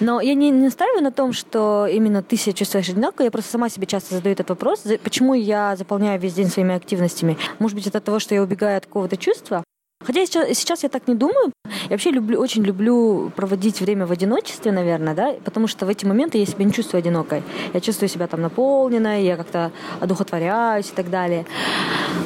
[0.00, 3.24] Но я не, не настаиваю на том, что именно ты себя чувствуешь одиноко.
[3.24, 7.36] Я просто сама себе часто задаю этот вопрос, почему я заполняю весь день своими активностями.
[7.58, 9.64] Может быть, это от того, что я убегаю от какого-то чувства,
[10.02, 11.52] Хотя сейчас, сейчас я так не думаю.
[11.84, 16.06] Я вообще люблю, очень люблю проводить время в одиночестве, наверное, да, потому что в эти
[16.06, 17.42] моменты я себя не чувствую одинокой.
[17.74, 21.44] Я чувствую себя там наполненной, я как-то одухотворяюсь и так далее.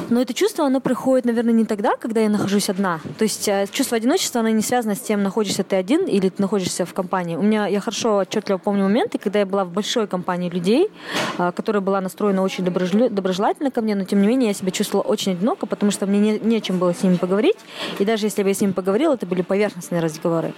[0.09, 3.01] Но это чувство, оно приходит, наверное, не тогда, когда я нахожусь одна.
[3.17, 6.41] То есть э, чувство одиночества, оно не связано с тем, находишься ты один или ты
[6.41, 7.35] находишься в компании.
[7.35, 10.89] У меня, я хорошо отчетливо помню моменты, когда я была в большой компании людей,
[11.37, 15.05] э, которая была настроена очень доброжелательно ко мне, но тем не менее я себя чувствовала
[15.05, 17.57] очень одиноко, потому что мне не, не о чем было с ними поговорить.
[17.99, 20.53] И даже если бы я с ними поговорила, это были поверхностные разговоры.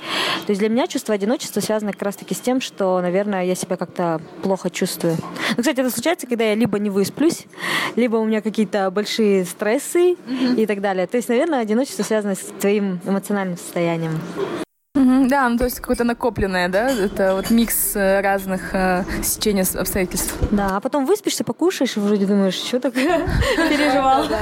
[0.46, 3.78] То есть для меня чувство одиночества связано как раз-таки с тем, что, наверное, я себя
[3.78, 5.18] как-то плохо чувствую.
[5.52, 7.46] Ну, кстати, это случается, когда я либо не высплюсь,
[7.96, 10.62] либо у меня какие-то большие стрессы mm-hmm.
[10.62, 11.08] и так далее.
[11.08, 14.20] То есть, наверное, одиночество связано с твоим эмоциональным состоянием.
[15.28, 20.36] Да, ну то есть какое-то накопленное, да, это вот микс э, разных э, сечений обстоятельств.
[20.52, 24.26] Да, а потом выспишься, покушаешь, и вроде думаешь, что такое переживал.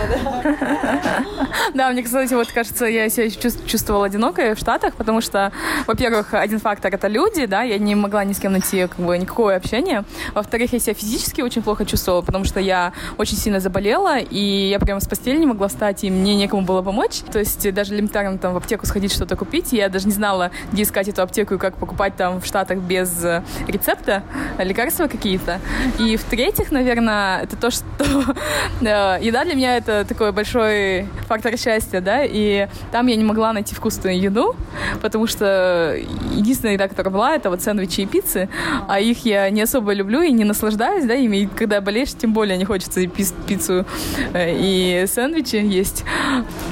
[1.73, 5.51] Да, мне, кстати, вот кажется, я себя чувствовала одинокой в Штатах, потому что,
[5.87, 9.17] во-первых, один фактор— это люди, да, я не могла ни с кем найти как бы
[9.17, 10.03] никакое общение.
[10.33, 14.79] Во-вторых, я себя физически очень плохо чувствовала, потому что я очень сильно заболела, и я
[14.79, 17.21] прямо с постели не могла встать, и мне некому было помочь.
[17.31, 20.51] То есть даже элементарно там в аптеку сходить что-то купить, я даже не знала, знала,
[20.71, 24.23] где искать эту аптеку и как покупать там в Штатах без э, рецепта
[24.59, 25.59] лекарства какие-то.
[25.99, 27.85] И в-третьих, наверное, это то, что
[28.81, 33.53] э, еда для меня это такой большой фактор счастья, да, и там я не могла
[33.53, 34.55] найти вкусную еду,
[35.01, 35.97] потому что
[36.33, 38.49] единственная еда, которая была, это вот сэндвичи и пиццы,
[38.87, 42.33] а их я не особо люблю и не наслаждаюсь, да, ими, и когда болеешь, тем
[42.33, 43.85] более не хочется и пиццу
[44.33, 46.03] э, и сэндвичи есть.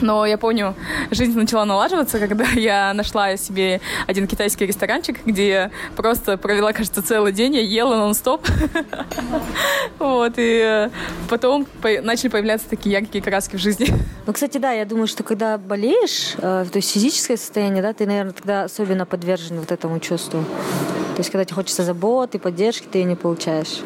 [0.01, 0.75] Но я помню,
[1.11, 6.73] жизнь начала налаживаться, когда я нашла себе себе один китайский ресторанчик, где я просто провела,
[6.73, 8.45] кажется, целый день, я ела нон-стоп.
[9.99, 10.89] Вот, и э,
[11.29, 11.67] потом
[12.01, 13.87] начали появляться такие яркие краски в жизни.
[14.25, 18.05] Ну, кстати, да, я думаю, что когда болеешь, э, то есть физическое состояние, да, ты,
[18.05, 20.43] наверное, тогда особенно подвержен вот этому чувству.
[21.15, 23.83] То есть, когда тебе хочется заботы, поддержки, ты ее не получаешь.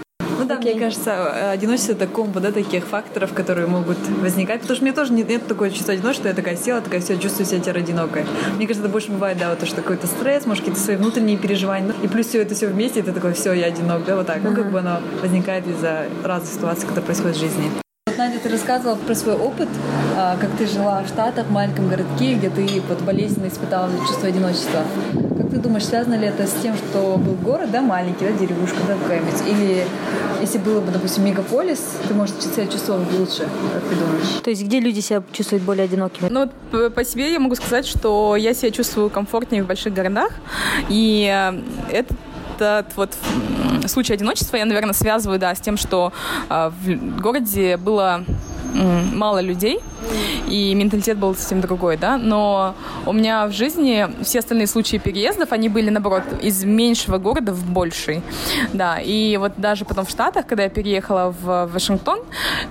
[0.47, 4.61] Да, мне кажется, одиночество это комбо, да, таких факторов, которые могут возникать.
[4.61, 7.45] Потому что мне тоже нет, нет такое чувство одиночества, я такая села, такая все, чувствую
[7.45, 8.25] себя теперь одинокой.
[8.55, 11.37] Мне кажется, это больше бывает, да, вот то, что какой-то стресс, может, какие-то свои внутренние
[11.37, 11.93] переживания.
[12.01, 14.37] И плюс все это все вместе, и ты такой, все, я одинок, да, вот так.
[14.37, 14.49] Uh-huh.
[14.49, 17.71] Ну, как бы оно возникает из-за разных ситуаций, которые происходят в жизни.
[18.17, 19.67] Надя, ты рассказывала про свой опыт,
[20.15, 24.27] а, как ты жила в Штатах, в маленьком городке, где ты под болезненно испытала чувство
[24.27, 24.83] одиночества.
[25.47, 28.79] Как ты думаешь, связано ли это с тем, что был город, да, маленький, да, деревушка,
[28.85, 29.47] да, какая-нибудь?
[29.47, 29.85] Или
[30.41, 34.41] если было бы, допустим, мегаполис, ты, может, себя чувствовал лучше, как ты думаешь?
[34.43, 36.27] То есть где люди себя чувствуют более одинокими?
[36.27, 40.33] Ну, вот по себе я могу сказать, что я себя чувствую комфортнее в больших городах,
[40.89, 41.61] и э,
[41.93, 42.13] это
[42.61, 43.13] этот вот
[43.87, 44.57] случай одиночества.
[44.57, 46.11] Я, наверное, связываю, да, с тем, что
[46.49, 48.23] э, в городе было
[49.13, 49.79] мало людей,
[50.47, 55.51] и менталитет был совсем другой, да, но у меня в жизни все остальные случаи переездов,
[55.51, 58.21] они были, наоборот, из меньшего города в больший,
[58.73, 62.19] да, и вот даже потом в Штатах, когда я переехала в Вашингтон,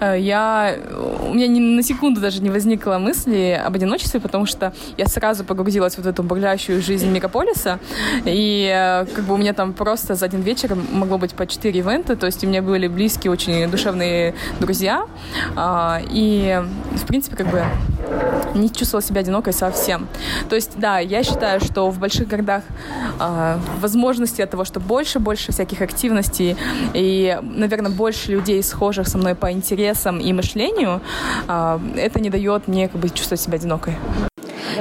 [0.00, 0.76] э, я,
[1.28, 5.44] у меня ни на секунду даже не возникло мысли об одиночестве, потому что я сразу
[5.44, 7.78] погрузилась в эту бурлящую жизнь мегаполиса,
[8.24, 11.80] и э, как бы у меня там просто за один вечер могло быть по четыре
[11.80, 15.06] ивента, то есть у меня были близкие, очень душевные друзья,
[15.54, 16.62] а, и,
[16.92, 17.62] в принципе, как бы
[18.54, 20.08] не чувствовала себя одинокой совсем.
[20.48, 22.62] То есть, да, я считаю, что в больших городах
[23.20, 26.56] э, возможности от того, что больше-больше всяких активностей
[26.94, 31.00] и, наверное, больше людей, схожих со мной по интересам и мышлению,
[31.48, 33.94] э, это не дает мне как бы чувствовать себя одинокой.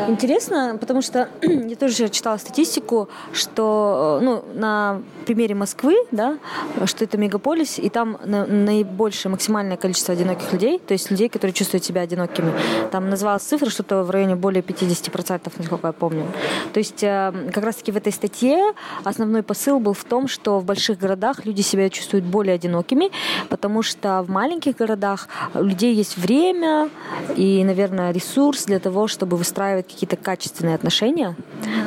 [0.07, 6.37] Интересно, потому что я тоже читала статистику, что э, ну, на примере Москвы, да,
[6.85, 11.83] что это мегаполис, и там наибольшее максимальное количество одиноких людей, то есть людей, которые чувствуют
[11.83, 12.51] себя одинокими.
[12.91, 16.25] Там называлась цифра что-то в районе более 50%, насколько я помню.
[16.73, 20.65] То есть э, как раз-таки в этой статье основной посыл был в том, что в
[20.65, 23.11] больших городах люди себя чувствуют более одинокими,
[23.49, 26.89] потому что в маленьких городах у людей есть время
[27.35, 31.35] и, наверное, ресурс для того, чтобы выстраивать какие-то качественные отношения.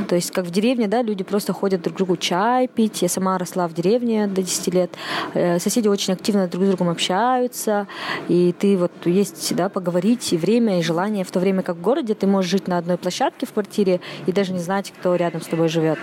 [0.09, 3.03] То есть как в деревне, да, люди просто ходят друг к другу чай пить.
[3.03, 4.91] Я сама росла в деревне до 10 лет.
[5.35, 7.87] Э, соседи очень активно друг с другом общаются,
[8.29, 11.83] и ты вот есть, да, поговорить, и время, и желание, в то время как в
[11.83, 15.43] городе ты можешь жить на одной площадке в квартире и даже не знать, кто рядом
[15.43, 15.99] с тобой живет.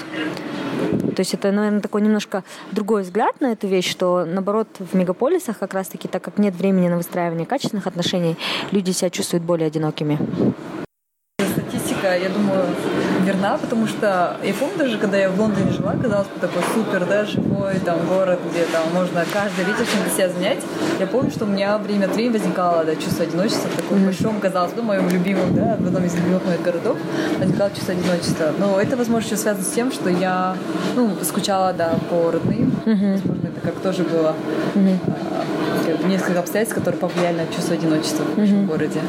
[1.15, 5.57] То есть это, наверное, такой немножко другой взгляд на эту вещь, что, наоборот, в мегаполисах
[5.57, 8.37] как раз-таки, так как нет времени на выстраивание качественных отношений,
[8.71, 10.19] люди себя чувствуют более одинокими.
[12.05, 12.65] Статистика, я думаю,
[13.25, 17.05] верна, потому что я помню даже, когда я в Лондоне жила, казалось бы, такой супер,
[17.05, 20.59] да, живой там город, где там можно каждый вечер чем-то себя занять.
[20.99, 24.05] Я помню, что у меня время от времени возникало да, чувство одиночества в таком mm-hmm.
[24.05, 26.97] большом, казалось бы, моем любимом, да, в одном из любимых моих городов
[27.39, 28.51] возникало чувство одиночества.
[28.59, 30.55] Но это, возможно, еще связано с тем, что я,
[30.95, 32.73] ну, скучала, да, по родным.
[32.85, 33.11] Mm-hmm.
[33.13, 34.35] Возможно, это как тоже было.
[34.75, 35.64] Mm-hmm
[36.07, 38.65] несколько обстоятельств, которые повлияли на чувство одиночества в большом mm-hmm.
[38.65, 38.99] городе.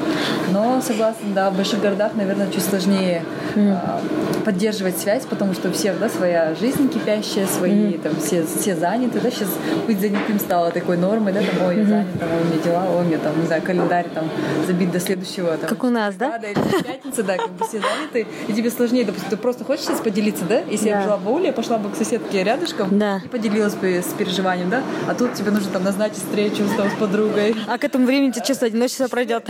[0.52, 3.22] Но, согласна, да, в больших городах, наверное, чуть сложнее
[3.54, 4.44] mm-hmm.
[4.44, 8.00] поддерживать связь, потому что у всех, да, своя жизнь кипящая, свои, mm-hmm.
[8.02, 9.48] там, все, все заняты, да, сейчас
[9.86, 11.88] быть занятым стало такой нормой, да, там, ой, mm-hmm.
[11.88, 14.28] занят, там, ой, у меня дела, ой, у меня там, не знаю, календарь там
[14.66, 15.56] забит до следующего.
[15.56, 16.38] Там, как у нас, да?
[16.38, 19.84] Да, или пятница, да, как бы все заняты, и тебе сложнее, допустим, ты просто хочешь
[19.86, 23.28] сейчас поделиться, да, если я жила в ауле, я пошла бы к соседке рядышком и
[23.28, 27.57] поделилась бы с переживанием, да, а тут тебе нужно там назначить встречу там, с подругой.
[27.66, 29.44] А к этому времени тебе чувство одиночества пройдет.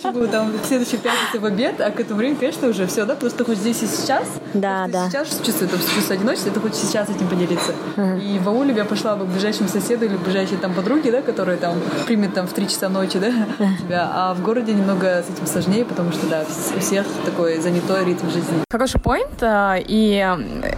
[0.00, 3.30] Следующий, там, следующий пятница в обед, а к этому времени, конечно, уже все, да, потому
[3.30, 4.26] что ты хочешь здесь и сейчас.
[4.54, 5.08] Да, да.
[5.08, 7.74] сейчас чувствуешь чувство одиночества, ты хочешь сейчас этим поделиться.
[8.22, 11.22] И в ауле я пошла бы к ближайшему соседу или к ближайшей там подруге, да,
[11.22, 13.30] которая там примет там в 3 часа ночи, да,
[13.78, 14.10] тебя.
[14.12, 16.44] А в городе немного с этим сложнее, потому что, да,
[16.76, 18.64] у всех такой занятой ритм жизни.
[18.70, 20.24] Хороший поинт, а, и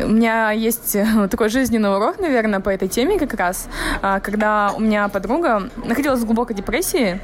[0.02, 0.96] у меня есть
[1.30, 3.68] такой жизненный урок, наверное, по этой теме как раз,
[4.02, 7.20] а, когда у меня подруга находилась в глубокой депрессии,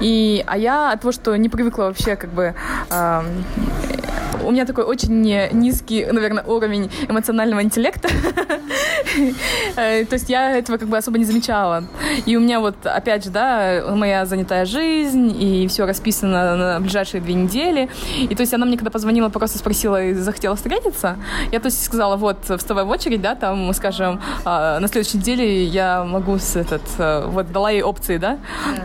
[0.00, 2.54] и, а я от того, что не привыкла вообще как бы
[4.44, 8.08] у меня такой очень низкий, наверное, уровень эмоционального интеллекта.
[9.76, 11.84] Э, то есть я этого как бы особо не замечала.
[12.26, 17.20] И у меня вот, опять же, да, моя занятая жизнь, и все расписано на ближайшие
[17.20, 17.88] две недели.
[18.18, 21.16] И то есть она мне когда позвонила, просто спросила и захотела встретиться,
[21.52, 25.64] я то есть сказала, вот, вставай в очередь, да, там, скажем, а, на следующей неделе
[25.64, 28.38] я могу с этот, э, вот, дала ей опции, да,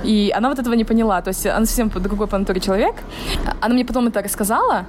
[0.04, 2.96] и она вот этого не поняла, то есть она совсем другой по натуре человек.
[3.62, 4.86] Она мне потом это рассказала,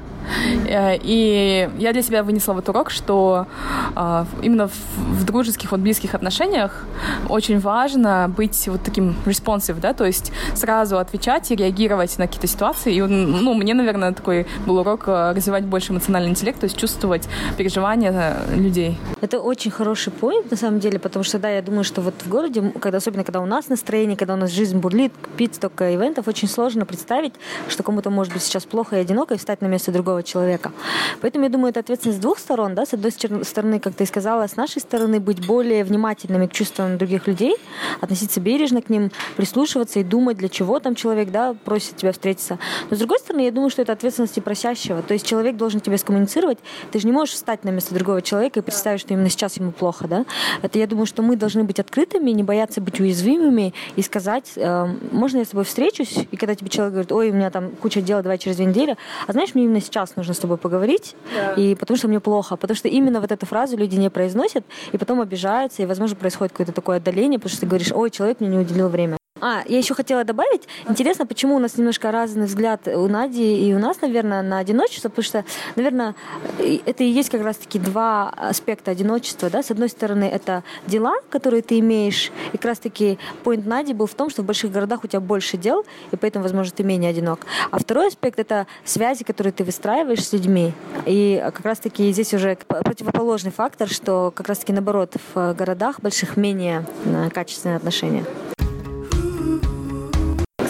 [0.69, 3.47] и я для себя вынесла вот урок, что
[3.95, 6.87] а, именно в дружеских, вот близких отношениях
[7.29, 12.47] очень важно быть вот таким responsive, да, то есть сразу отвечать и реагировать на какие-то
[12.47, 12.95] ситуации.
[12.95, 17.29] И, ну, мне, наверное, такой был урок э, развивать больше эмоциональный интеллект, то есть чувствовать
[17.57, 18.99] переживания э, людей.
[19.21, 22.29] Это очень хороший поинт, на самом деле, потому что, да, я думаю, что вот в
[22.29, 26.29] городе, когда, особенно когда у нас настроение, когда у нас жизнь бурлит, кипит столько ивентов,
[26.29, 27.35] очень сложно представить,
[27.69, 30.73] что кому-то может быть сейчас плохо и одиноко, и встать на место другого другого человека.
[31.21, 32.75] Поэтому я думаю, это ответственность с двух сторон.
[32.75, 32.87] Да?
[32.87, 33.13] С одной
[33.45, 37.57] стороны, как ты сказала, с нашей стороны быть более внимательными к чувствам других людей,
[38.01, 42.59] относиться бережно к ним, прислушиваться и думать, для чего там человек да, просит тебя встретиться.
[42.91, 45.03] Но с другой стороны, я думаю, что это ответственность и просящего.
[45.03, 46.59] То есть человек должен тебе скоммуницировать.
[46.93, 49.73] Ты же не можешь встать на место другого человека и представить, что именно сейчас ему
[49.73, 50.09] плохо.
[50.09, 50.25] Да?
[50.63, 54.87] Это я думаю, что мы должны быть открытыми, не бояться быть уязвимыми и сказать, э,
[55.13, 56.19] можно я с тобой встречусь?
[56.31, 58.97] И когда тебе человек говорит, ой, у меня там куча дел, давай через две недели.
[59.27, 61.53] А знаешь, мне именно сейчас нужно с тобой поговорить, да.
[61.55, 62.57] и потому что мне плохо.
[62.57, 66.53] Потому что именно вот эту фразу люди не произносят, и потом обижаются, и, возможно, происходит
[66.53, 69.20] какое-то такое отдаление, потому что ты говоришь, ой, человек мне не уделил время.
[69.41, 73.75] А, я еще хотела добавить, интересно, почему у нас немножко разный взгляд у Нади и
[73.75, 75.45] у нас, наверное, на одиночество, потому что,
[75.77, 76.15] наверное,
[76.59, 81.63] это и есть как раз-таки два аспекта одиночества, да, с одной стороны, это дела, которые
[81.63, 85.07] ты имеешь, и как раз-таки поинт Нади был в том, что в больших городах у
[85.07, 87.41] тебя больше дел, и поэтому, возможно, ты менее одинок.
[87.71, 90.73] А второй аспект— это связи, которые ты выстраиваешь с людьми,
[91.07, 96.85] и как раз-таки здесь уже противоположный фактор, что как раз-таки наоборот, в городах больших менее
[97.05, 98.25] э, качественные отношения.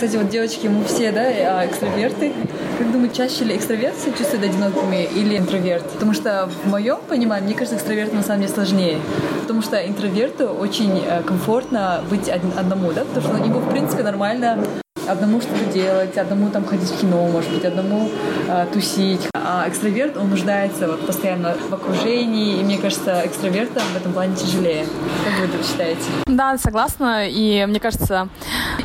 [0.00, 2.32] Кстати, вот девочки, мы все, да, а, экстраверты.
[2.78, 5.84] Как думаете, чаще ли экстраверты чувствуют одинокими или интроверт?
[5.90, 8.98] Потому что в моем понимании, мне кажется, экстраверт на самом деле сложнее.
[9.42, 14.64] Потому что интроверту очень э, комфортно быть одному, да, потому что ему, в принципе, нормально
[15.10, 18.08] одному что-то делать, одному там ходить в кино, может быть, одному
[18.48, 19.28] э, тусить.
[19.34, 24.36] А экстраверт, он нуждается вот постоянно в окружении, и мне кажется, экстравертам в этом плане
[24.36, 24.86] тяжелее.
[25.24, 26.02] Как вы это считаете?
[26.26, 28.28] Да, согласна, и мне кажется,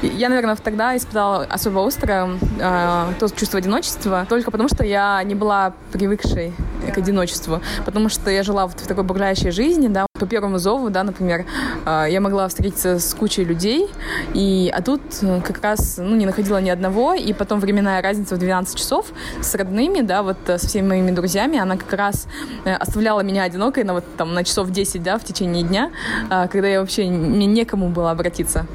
[0.02, 5.36] я, наверное, тогда испытала особо острое э, то чувство одиночества, только потому что я не
[5.36, 6.54] была привыкшей
[6.94, 10.90] к одиночеству, потому что я жила вот в такой бурлящей жизни, да, по первому зову,
[10.90, 11.46] да, например,
[11.86, 13.88] э, я могла встретиться с кучей людей,
[14.34, 15.02] и, а тут
[15.44, 19.08] как раз, ну, не находила ни одного, и потом временная разница в 12 часов
[19.42, 22.28] с родными, да, вот э, со всеми моими друзьями, она как раз
[22.66, 25.92] э, оставляла меня одинокой на вот там на часов 10, да, в течение дня,
[26.30, 28.66] э, когда я вообще, мне некому было обратиться.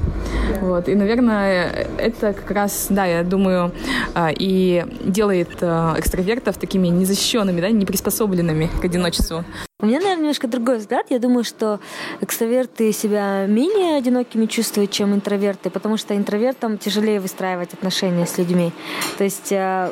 [0.61, 3.71] Вот, и, наверное, это как раз, да, я думаю,
[4.17, 7.71] и делает экстравертов такими незащищенными, да,
[8.01, 9.43] неприспособленными к одиночеству.
[9.79, 11.07] У меня, наверное, немножко другой взгляд.
[11.09, 11.79] Я думаю, что
[12.21, 18.71] экстраверты себя менее одинокими чувствуют, чем интроверты, потому что интровертам тяжелее выстраивать отношения с людьми.
[19.17, 19.91] То есть э,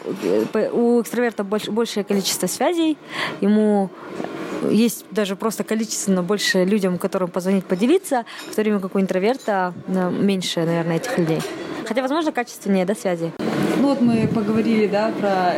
[0.73, 2.97] у экстраверта больш, большее количество связей,
[3.41, 3.89] ему
[4.69, 9.73] есть даже просто количественно больше людям, которым позвонить, поделиться, в то время как у интроверта
[9.87, 11.41] э, меньше, наверное, этих людей.
[11.89, 13.31] Хотя, возможно, качественнее, да, связи.
[13.79, 15.53] Ну вот мы поговорили, да, про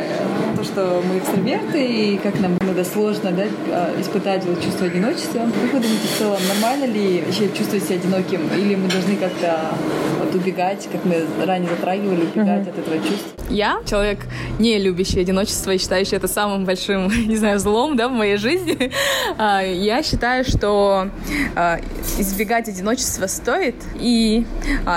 [0.56, 5.40] то, что мы экстраверты и как нам иногда сложно, да, а, испытать вот чувство одиночества.
[5.40, 8.48] Как вы думаете, в целом, нормально ли вообще чувствовать себя одиноким?
[8.56, 9.74] Или мы должны как-то
[10.20, 12.70] вот убегать, как мы ранее затрагивали, убегать mm-hmm.
[12.70, 13.32] от этого чувства?
[13.50, 14.20] Я человек,
[14.58, 18.90] не любящий одиночество и считающий это самым большим, не знаю, злом, да, в моей жизни.
[19.38, 21.08] А, я считаю, что
[21.56, 21.80] а,
[22.18, 23.74] избегать одиночества стоит.
[23.96, 24.46] И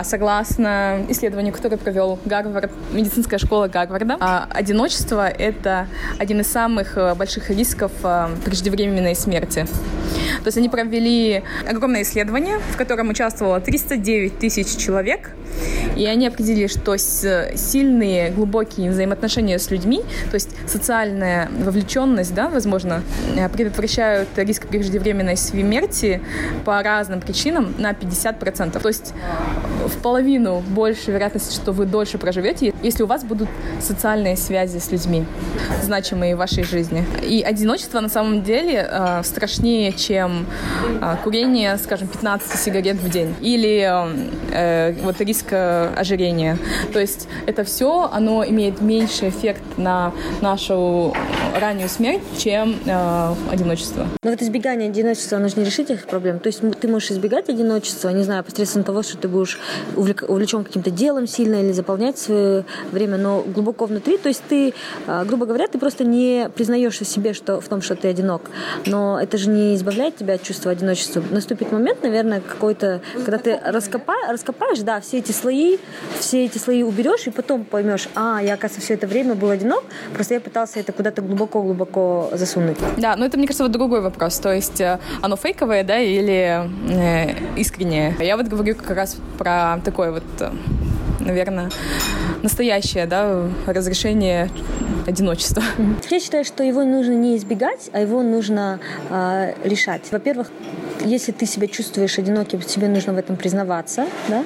[0.04, 4.18] согласно исследованию, которое провел Гарвард медицинская школа Гарварда.
[4.20, 5.88] А одиночество— это
[6.20, 9.66] один из самых э, больших рисков э, преждевременной смерти.
[10.44, 15.32] То есть они провели огромное исследование, в котором участвовало 309 тысяч человек,
[15.96, 23.04] и они определили, что сильные, глубокие взаимоотношения с людьми, то есть социальная вовлеченность, да, возможно,
[23.36, 26.22] э, предотвращают риск преждевременной смерти
[26.66, 28.80] по разным причинам на 50%.
[28.80, 29.14] То есть
[29.88, 34.92] в половину больше вероятности, что вы дольше проживете, если у вас будут социальные связи с
[34.92, 35.26] людьми,
[35.82, 37.06] значимые в вашей жизни.
[37.24, 40.46] И одиночество на самом деле э, страшнее, чем
[41.02, 43.90] э, курение, скажем, 15 сигарет в день или
[44.52, 46.58] э, вот риск э, ожирения.
[46.94, 51.14] То есть это все, оно имеет меньший эффект на нашу
[51.60, 54.08] раннюю смерть, чем э, одиночество.
[54.24, 56.40] Но вот избегание одиночества, оно же не решит этих проблем.
[56.40, 59.60] То есть ты можешь избегать одиночества, не знаю, посредством того, что ты будешь
[59.96, 64.74] увлечен каким-то делом сильно или заполнять свое время, но глубоко внутри, то есть ты,
[65.08, 68.50] а, грубо говоря, ты просто не признаешь в себе что, в том, что ты одинок.
[68.86, 71.24] Но это же не избавляет тебя от чувства одиночества.
[71.32, 75.78] Наступит момент, наверное, какой-то, когда ты раскопа, раскопаешь, да, все эти слои,
[76.20, 79.84] все эти слои уберешь, и потом поймешь, а, я, оказывается, все это время был одинок,
[80.14, 82.78] просто я пытался это куда-то глубоко-глубоко засунуть.
[82.98, 84.40] Да, но это, мне кажется, вот другой вопрос.
[84.40, 88.16] То есть э, оно фейковое, да, или э, искреннее.
[88.20, 90.52] Я вот говорю как раз про такое вот, э,
[91.20, 91.70] наверное,
[92.46, 94.50] настоящее, да, разрешение
[95.08, 95.64] одиночество.
[96.10, 98.80] Я считаю, что его нужно не избегать, а его нужно
[99.10, 100.04] э, решать.
[100.12, 100.52] Во-первых,
[101.04, 104.44] если ты себя чувствуешь одиноким, тебе нужно в этом признаваться, да,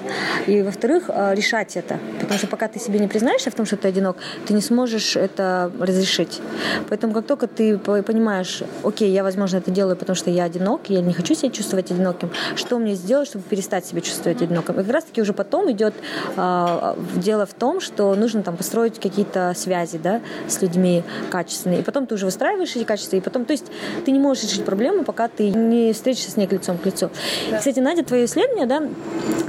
[0.48, 3.88] и во-вторых, решать это, потому что пока ты себе не признаешься в том, что ты
[3.88, 6.42] одинок, ты не сможешь это разрешить.
[6.90, 11.02] Поэтому как только ты понимаешь, окей, я, возможно, это делаю, потому что я одинок, я
[11.02, 14.74] не хочу себя чувствовать одиноким, что мне сделать, чтобы перестать себя чувствовать одиноким?
[14.80, 15.94] И как раз-таки уже потом идет
[16.36, 21.84] э, дело в том, что нужно там построить какие-то связи, да, с людьми качественные, и
[21.84, 23.66] потом ты уже выстраиваешь эти качества, и потом, то есть
[24.06, 27.10] ты не можешь решить проблему, пока ты не встретишься с ней лицом к лицу.
[27.50, 27.58] Да.
[27.58, 28.84] Кстати, Надя, твое исследование, да,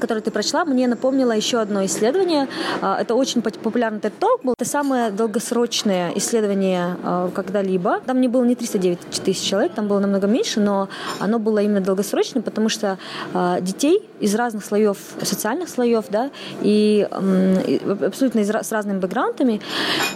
[0.00, 2.48] которое ты прочла, мне напомнило еще одно исследование.
[2.80, 4.54] А, это очень популярный TED Talk был.
[4.58, 8.00] Это самое долгосрочное исследование а, когда-либо.
[8.06, 11.80] Там не было не 309 тысяч человек, там было намного меньше, но оно было именно
[11.80, 12.98] долгосрочным, потому что
[13.34, 16.30] а, детей из разных слоев, социальных слоев, да,
[16.62, 19.60] и абсолютно с разными бэкграундами,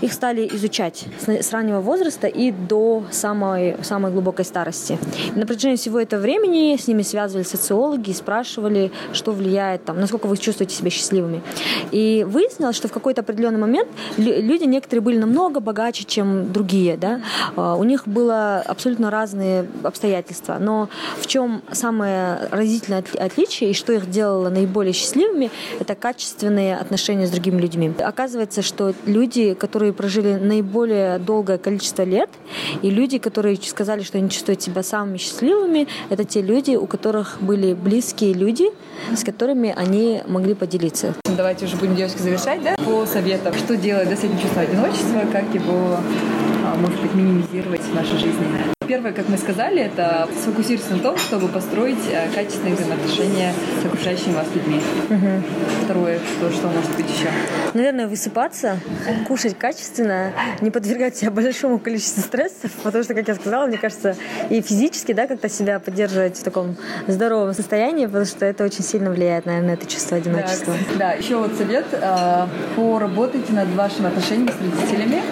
[0.01, 4.99] их стали изучать с раннего возраста и до самой, самой глубокой старости.
[5.35, 10.27] И на протяжении всего этого времени с ними связывали социологи спрашивали, что влияет, там, насколько
[10.27, 11.43] вы чувствуете себя счастливыми.
[11.91, 16.97] И выяснилось, что в какой-то определенный момент люди некоторые были намного богаче, чем другие.
[16.97, 17.21] Да?
[17.57, 20.59] А, у них было абсолютно разные обстоятельства.
[20.61, 20.89] Но
[21.19, 25.51] в чем самое разительное отличие и что их делало наиболее счастливыми,
[25.81, 27.93] это качественные отношения с другими людьми.
[28.01, 32.31] Оказывается, что люди, которые прожили наиболее долгое количество лет,
[32.83, 37.39] и люди, которые сказали, что они чувствуют себя самыми счастливыми, это те люди, у которых
[37.41, 38.71] были близкие люди,
[39.15, 41.15] с которыми они могли поделиться.
[41.37, 42.77] Давайте уже будем, девочки, завершать, да?
[42.85, 45.99] По советам, что делать с этим чувством одиночества, как его,
[46.65, 48.75] а, может быть, минимизировать в нашей жизни.
[48.87, 54.35] Первое, как мы сказали, это сфокусироваться на том, чтобы построить э, качественные взаимоотношения с окружающими
[54.35, 54.81] вас людьми.
[55.09, 55.85] Угу.
[55.85, 57.29] Второе, что, что может быть еще?
[57.73, 58.79] Наверное, высыпаться,
[59.27, 64.17] кушать качественно, не подвергать себя большому количеству стрессов, потому что, как я сказала, мне кажется,
[64.51, 66.77] и физически, да, как-то себя поддерживать в таком
[67.07, 70.75] здоровом состоянии, потому что это очень сильно влияет, наверное, на это чувство одиночества.
[70.93, 71.13] Да, да.
[71.13, 75.23] еще вот совет, э, поработайте над вашими отношениями с родителями.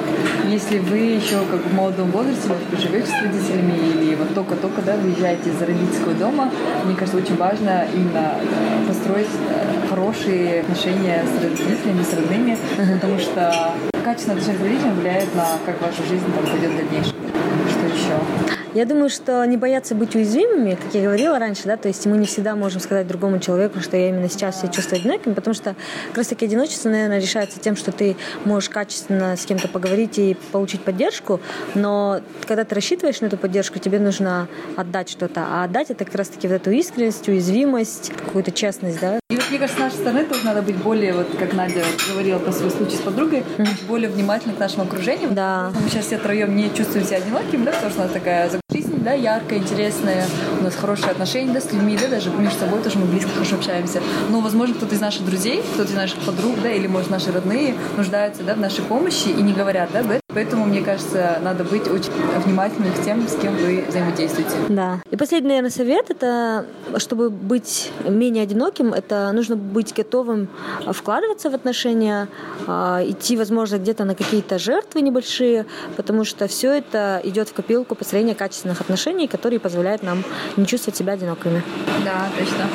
[0.49, 4.35] Если вы еще как в молодом возрасте, может быть, живете с родителями, родителями или вот
[4.35, 6.51] только-только да, выезжаете из родительского дома,
[6.85, 12.59] мне кажется, очень важно именно э, построить э, хорошие отношения с родителями, с родными,
[12.95, 13.73] потому что
[14.05, 17.15] качественное отношение с родителями влияет на как вашу жизнь там пойдет в дальнейшем.
[17.71, 18.62] Что еще?
[18.75, 22.17] Я думаю, что не бояться быть уязвимыми, как я говорила раньше, да, то есть мы
[22.17, 25.77] не всегда можем сказать другому человеку, что я именно сейчас себя чувствую одиноким, потому что
[26.09, 28.17] как раз таки одиночество, наверное, решается тем, что ты
[28.47, 31.41] можешь качественно с кем-то поговорить и получить поддержку,
[31.75, 36.15] но когда ты рассчитываешь на эту поддержку, тебе нужно отдать что-то, а отдать это как
[36.15, 39.19] раз таки вот эту искренность, уязвимость, какую-то честность, да.
[39.29, 42.39] И вот мне кажется, с нашей стороны тоже надо быть более, вот как Надя говорила
[42.39, 43.87] про свой случай с подругой, mm-hmm.
[43.87, 45.31] более внимательны к нашему окружению.
[45.31, 45.73] Да.
[45.79, 48.62] Мы сейчас все троем не чувствуем себя одинокими, да, потому что у нас такая
[48.93, 50.25] жизнь, да, яркая, интересная,
[50.63, 53.57] у нас хорошие отношения, да, с людьми, да, даже между собой тоже мы близко хорошо
[53.57, 54.01] общаемся.
[54.31, 57.75] Но, возможно, кто-то из наших друзей, кто-то из наших подруг, да, или, может, наши родные
[57.97, 60.23] нуждаются, да, в нашей помощи и не говорят, да, об этом.
[60.29, 62.11] Поэтому, мне кажется, надо быть очень
[62.45, 64.53] внимательным к тем, с кем вы взаимодействуете.
[64.69, 65.01] Да.
[65.11, 66.65] И последний, наверное, совет, это,
[66.97, 70.49] чтобы быть менее одиноким, это нужно быть готовым
[70.91, 72.29] вкладываться в отношения,
[72.67, 77.95] а, идти, возможно, где-то на какие-то жертвы небольшие, потому что все это идет в копилку
[77.95, 80.25] построения качественных отношений, которые позволяют нам
[80.57, 81.63] не чувствовать себя одинокими.
[82.05, 82.69] Да, точно.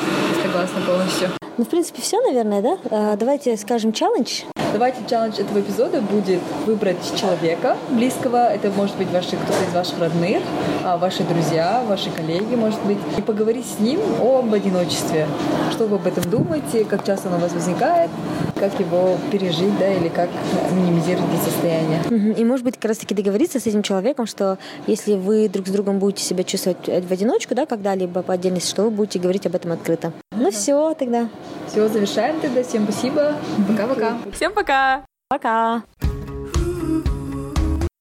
[0.43, 1.30] Согласна полностью.
[1.57, 2.78] Ну, в принципе, все, наверное, да?
[2.91, 4.43] А, давайте скажем челлендж.
[4.73, 8.47] Давайте челлендж этого эпизода будет выбрать человека близкого.
[8.47, 10.43] Это может быть ваши, кто-то из ваших родных,
[10.84, 12.99] а, ваши друзья, ваши коллеги, может быть.
[13.17, 15.28] И поговорить с ним об одиночестве.
[15.71, 18.11] Что вы об этом думаете, как часто оно у вас возникает,
[18.59, 20.29] как его пережить, да, или как
[20.71, 22.33] минимизировать это состояние.
[22.33, 25.99] И, может быть, как раз-таки договориться с этим человеком, что если вы друг с другом
[25.99, 29.71] будете себя чувствовать в одиночку, да, когда-либо по отдельности, что вы будете говорить об этом
[29.71, 30.13] открыто.
[30.31, 31.29] Ну все тогда.
[31.67, 32.63] Все, завершаем тогда.
[32.63, 33.35] Всем спасибо.
[33.67, 34.17] Пока-пока.
[34.33, 35.03] Всем пока.
[35.29, 35.83] Пока.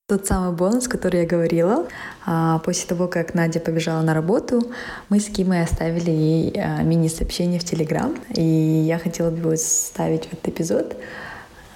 [0.09, 1.89] Тот самый бонус, который я говорила,
[2.25, 4.63] а, после того, как Надя побежала на работу,
[5.09, 10.47] мы с Кимой оставили ей а, мини-сообщение в Телеграм, и я хотела бы ставить этот
[10.47, 10.97] эпизод.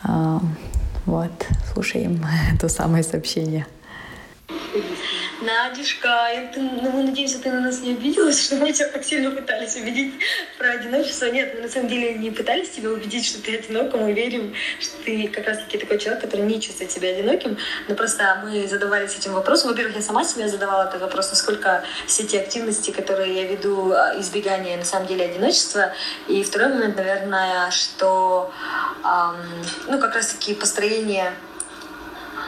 [0.05, 0.41] А,
[1.07, 1.33] вот,
[1.75, 2.25] слушаем
[2.61, 3.67] то самое сообщение.
[5.41, 9.31] Надюшка, ты, ну, мы надеемся, ты на нас не обиделась, что мы тебя так сильно
[9.31, 10.13] пытались убедить
[10.59, 11.27] про одиночество.
[11.27, 15.03] Нет, мы на самом деле не пытались тебя убедить, что ты одинок, мы верим, что
[15.03, 17.57] ты как раз-таки такой человек, который не чувствует себя одиноким.
[17.89, 19.71] Но просто мы задавались этим вопросом.
[19.71, 24.21] Во-первых, я сама себе задавала этот вопрос, насколько все те активности, которые я веду, а,
[24.21, 25.95] избегание на самом деле одиночества.
[26.29, 28.53] И второй момент, наверное, что,
[29.05, 29.37] эм,
[29.89, 31.33] ну, как раз-таки построение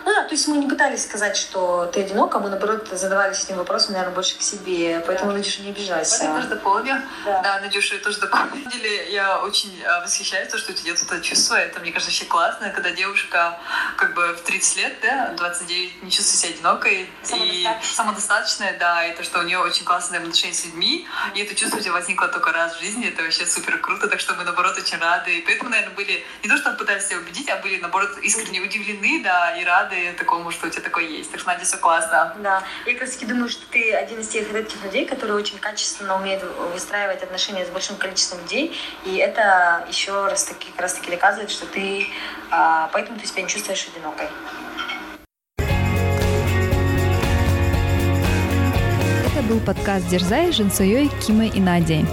[0.05, 3.57] Ну да, то есть мы не пытались сказать, что ты одинока, мы наоборот задавались этим
[3.57, 5.03] вопросом, наверное, больше к себе.
[5.07, 5.39] Поэтому, да.
[5.39, 6.25] Надюша, не обижайся.
[6.25, 7.03] Я тоже дополню.
[7.25, 8.65] Да, да Надюша, я тоже дополню.
[8.65, 11.55] На деле, я очень э, восхищаюсь, то, что у тебя тут это чувство.
[11.55, 13.59] Это, мне кажется, вообще классно, когда девушка
[13.97, 17.11] как бы в 30 лет, да, 29, не чувствует себя одинокой.
[17.35, 21.07] И самодостаточная, да, и то, что у нее очень классные отношения с людьми.
[21.35, 23.09] И это чувство у тебя возникло только раз в жизни.
[23.09, 24.09] Это вообще супер круто.
[24.09, 25.39] Так что мы, наоборот, очень рады.
[25.39, 29.23] И поэтому, наверное, были не то, что пытались тебя убедить, а были, наоборот, искренне удивлены,
[29.23, 31.31] да, и рады такому, что у тебя такое есть.
[31.31, 32.35] Так что, Надя, все классно.
[32.39, 32.63] Да.
[32.87, 36.17] Я как раз таки думаю, что ты один из тех редких людей, которые очень качественно
[36.17, 38.77] умеют выстраивать отношения с большим количеством людей.
[39.05, 42.07] И это еще раз таки, как раз таки доказывает, что ты...
[42.51, 44.29] А, поэтому ты себя не чувствуешь одинокой.
[49.27, 52.05] Это был подкаст «Дерзай» с Жансуей, Кимой и Надей.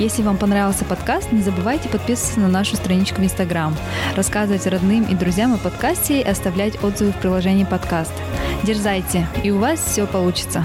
[0.00, 3.76] Если вам понравился подкаст, не забывайте подписываться на нашу страничку в Инстаграм,
[4.16, 8.14] рассказывать родным и друзьям о подкасте и оставлять отзывы в приложении подкаст.
[8.62, 10.64] Дерзайте, и у вас все получится.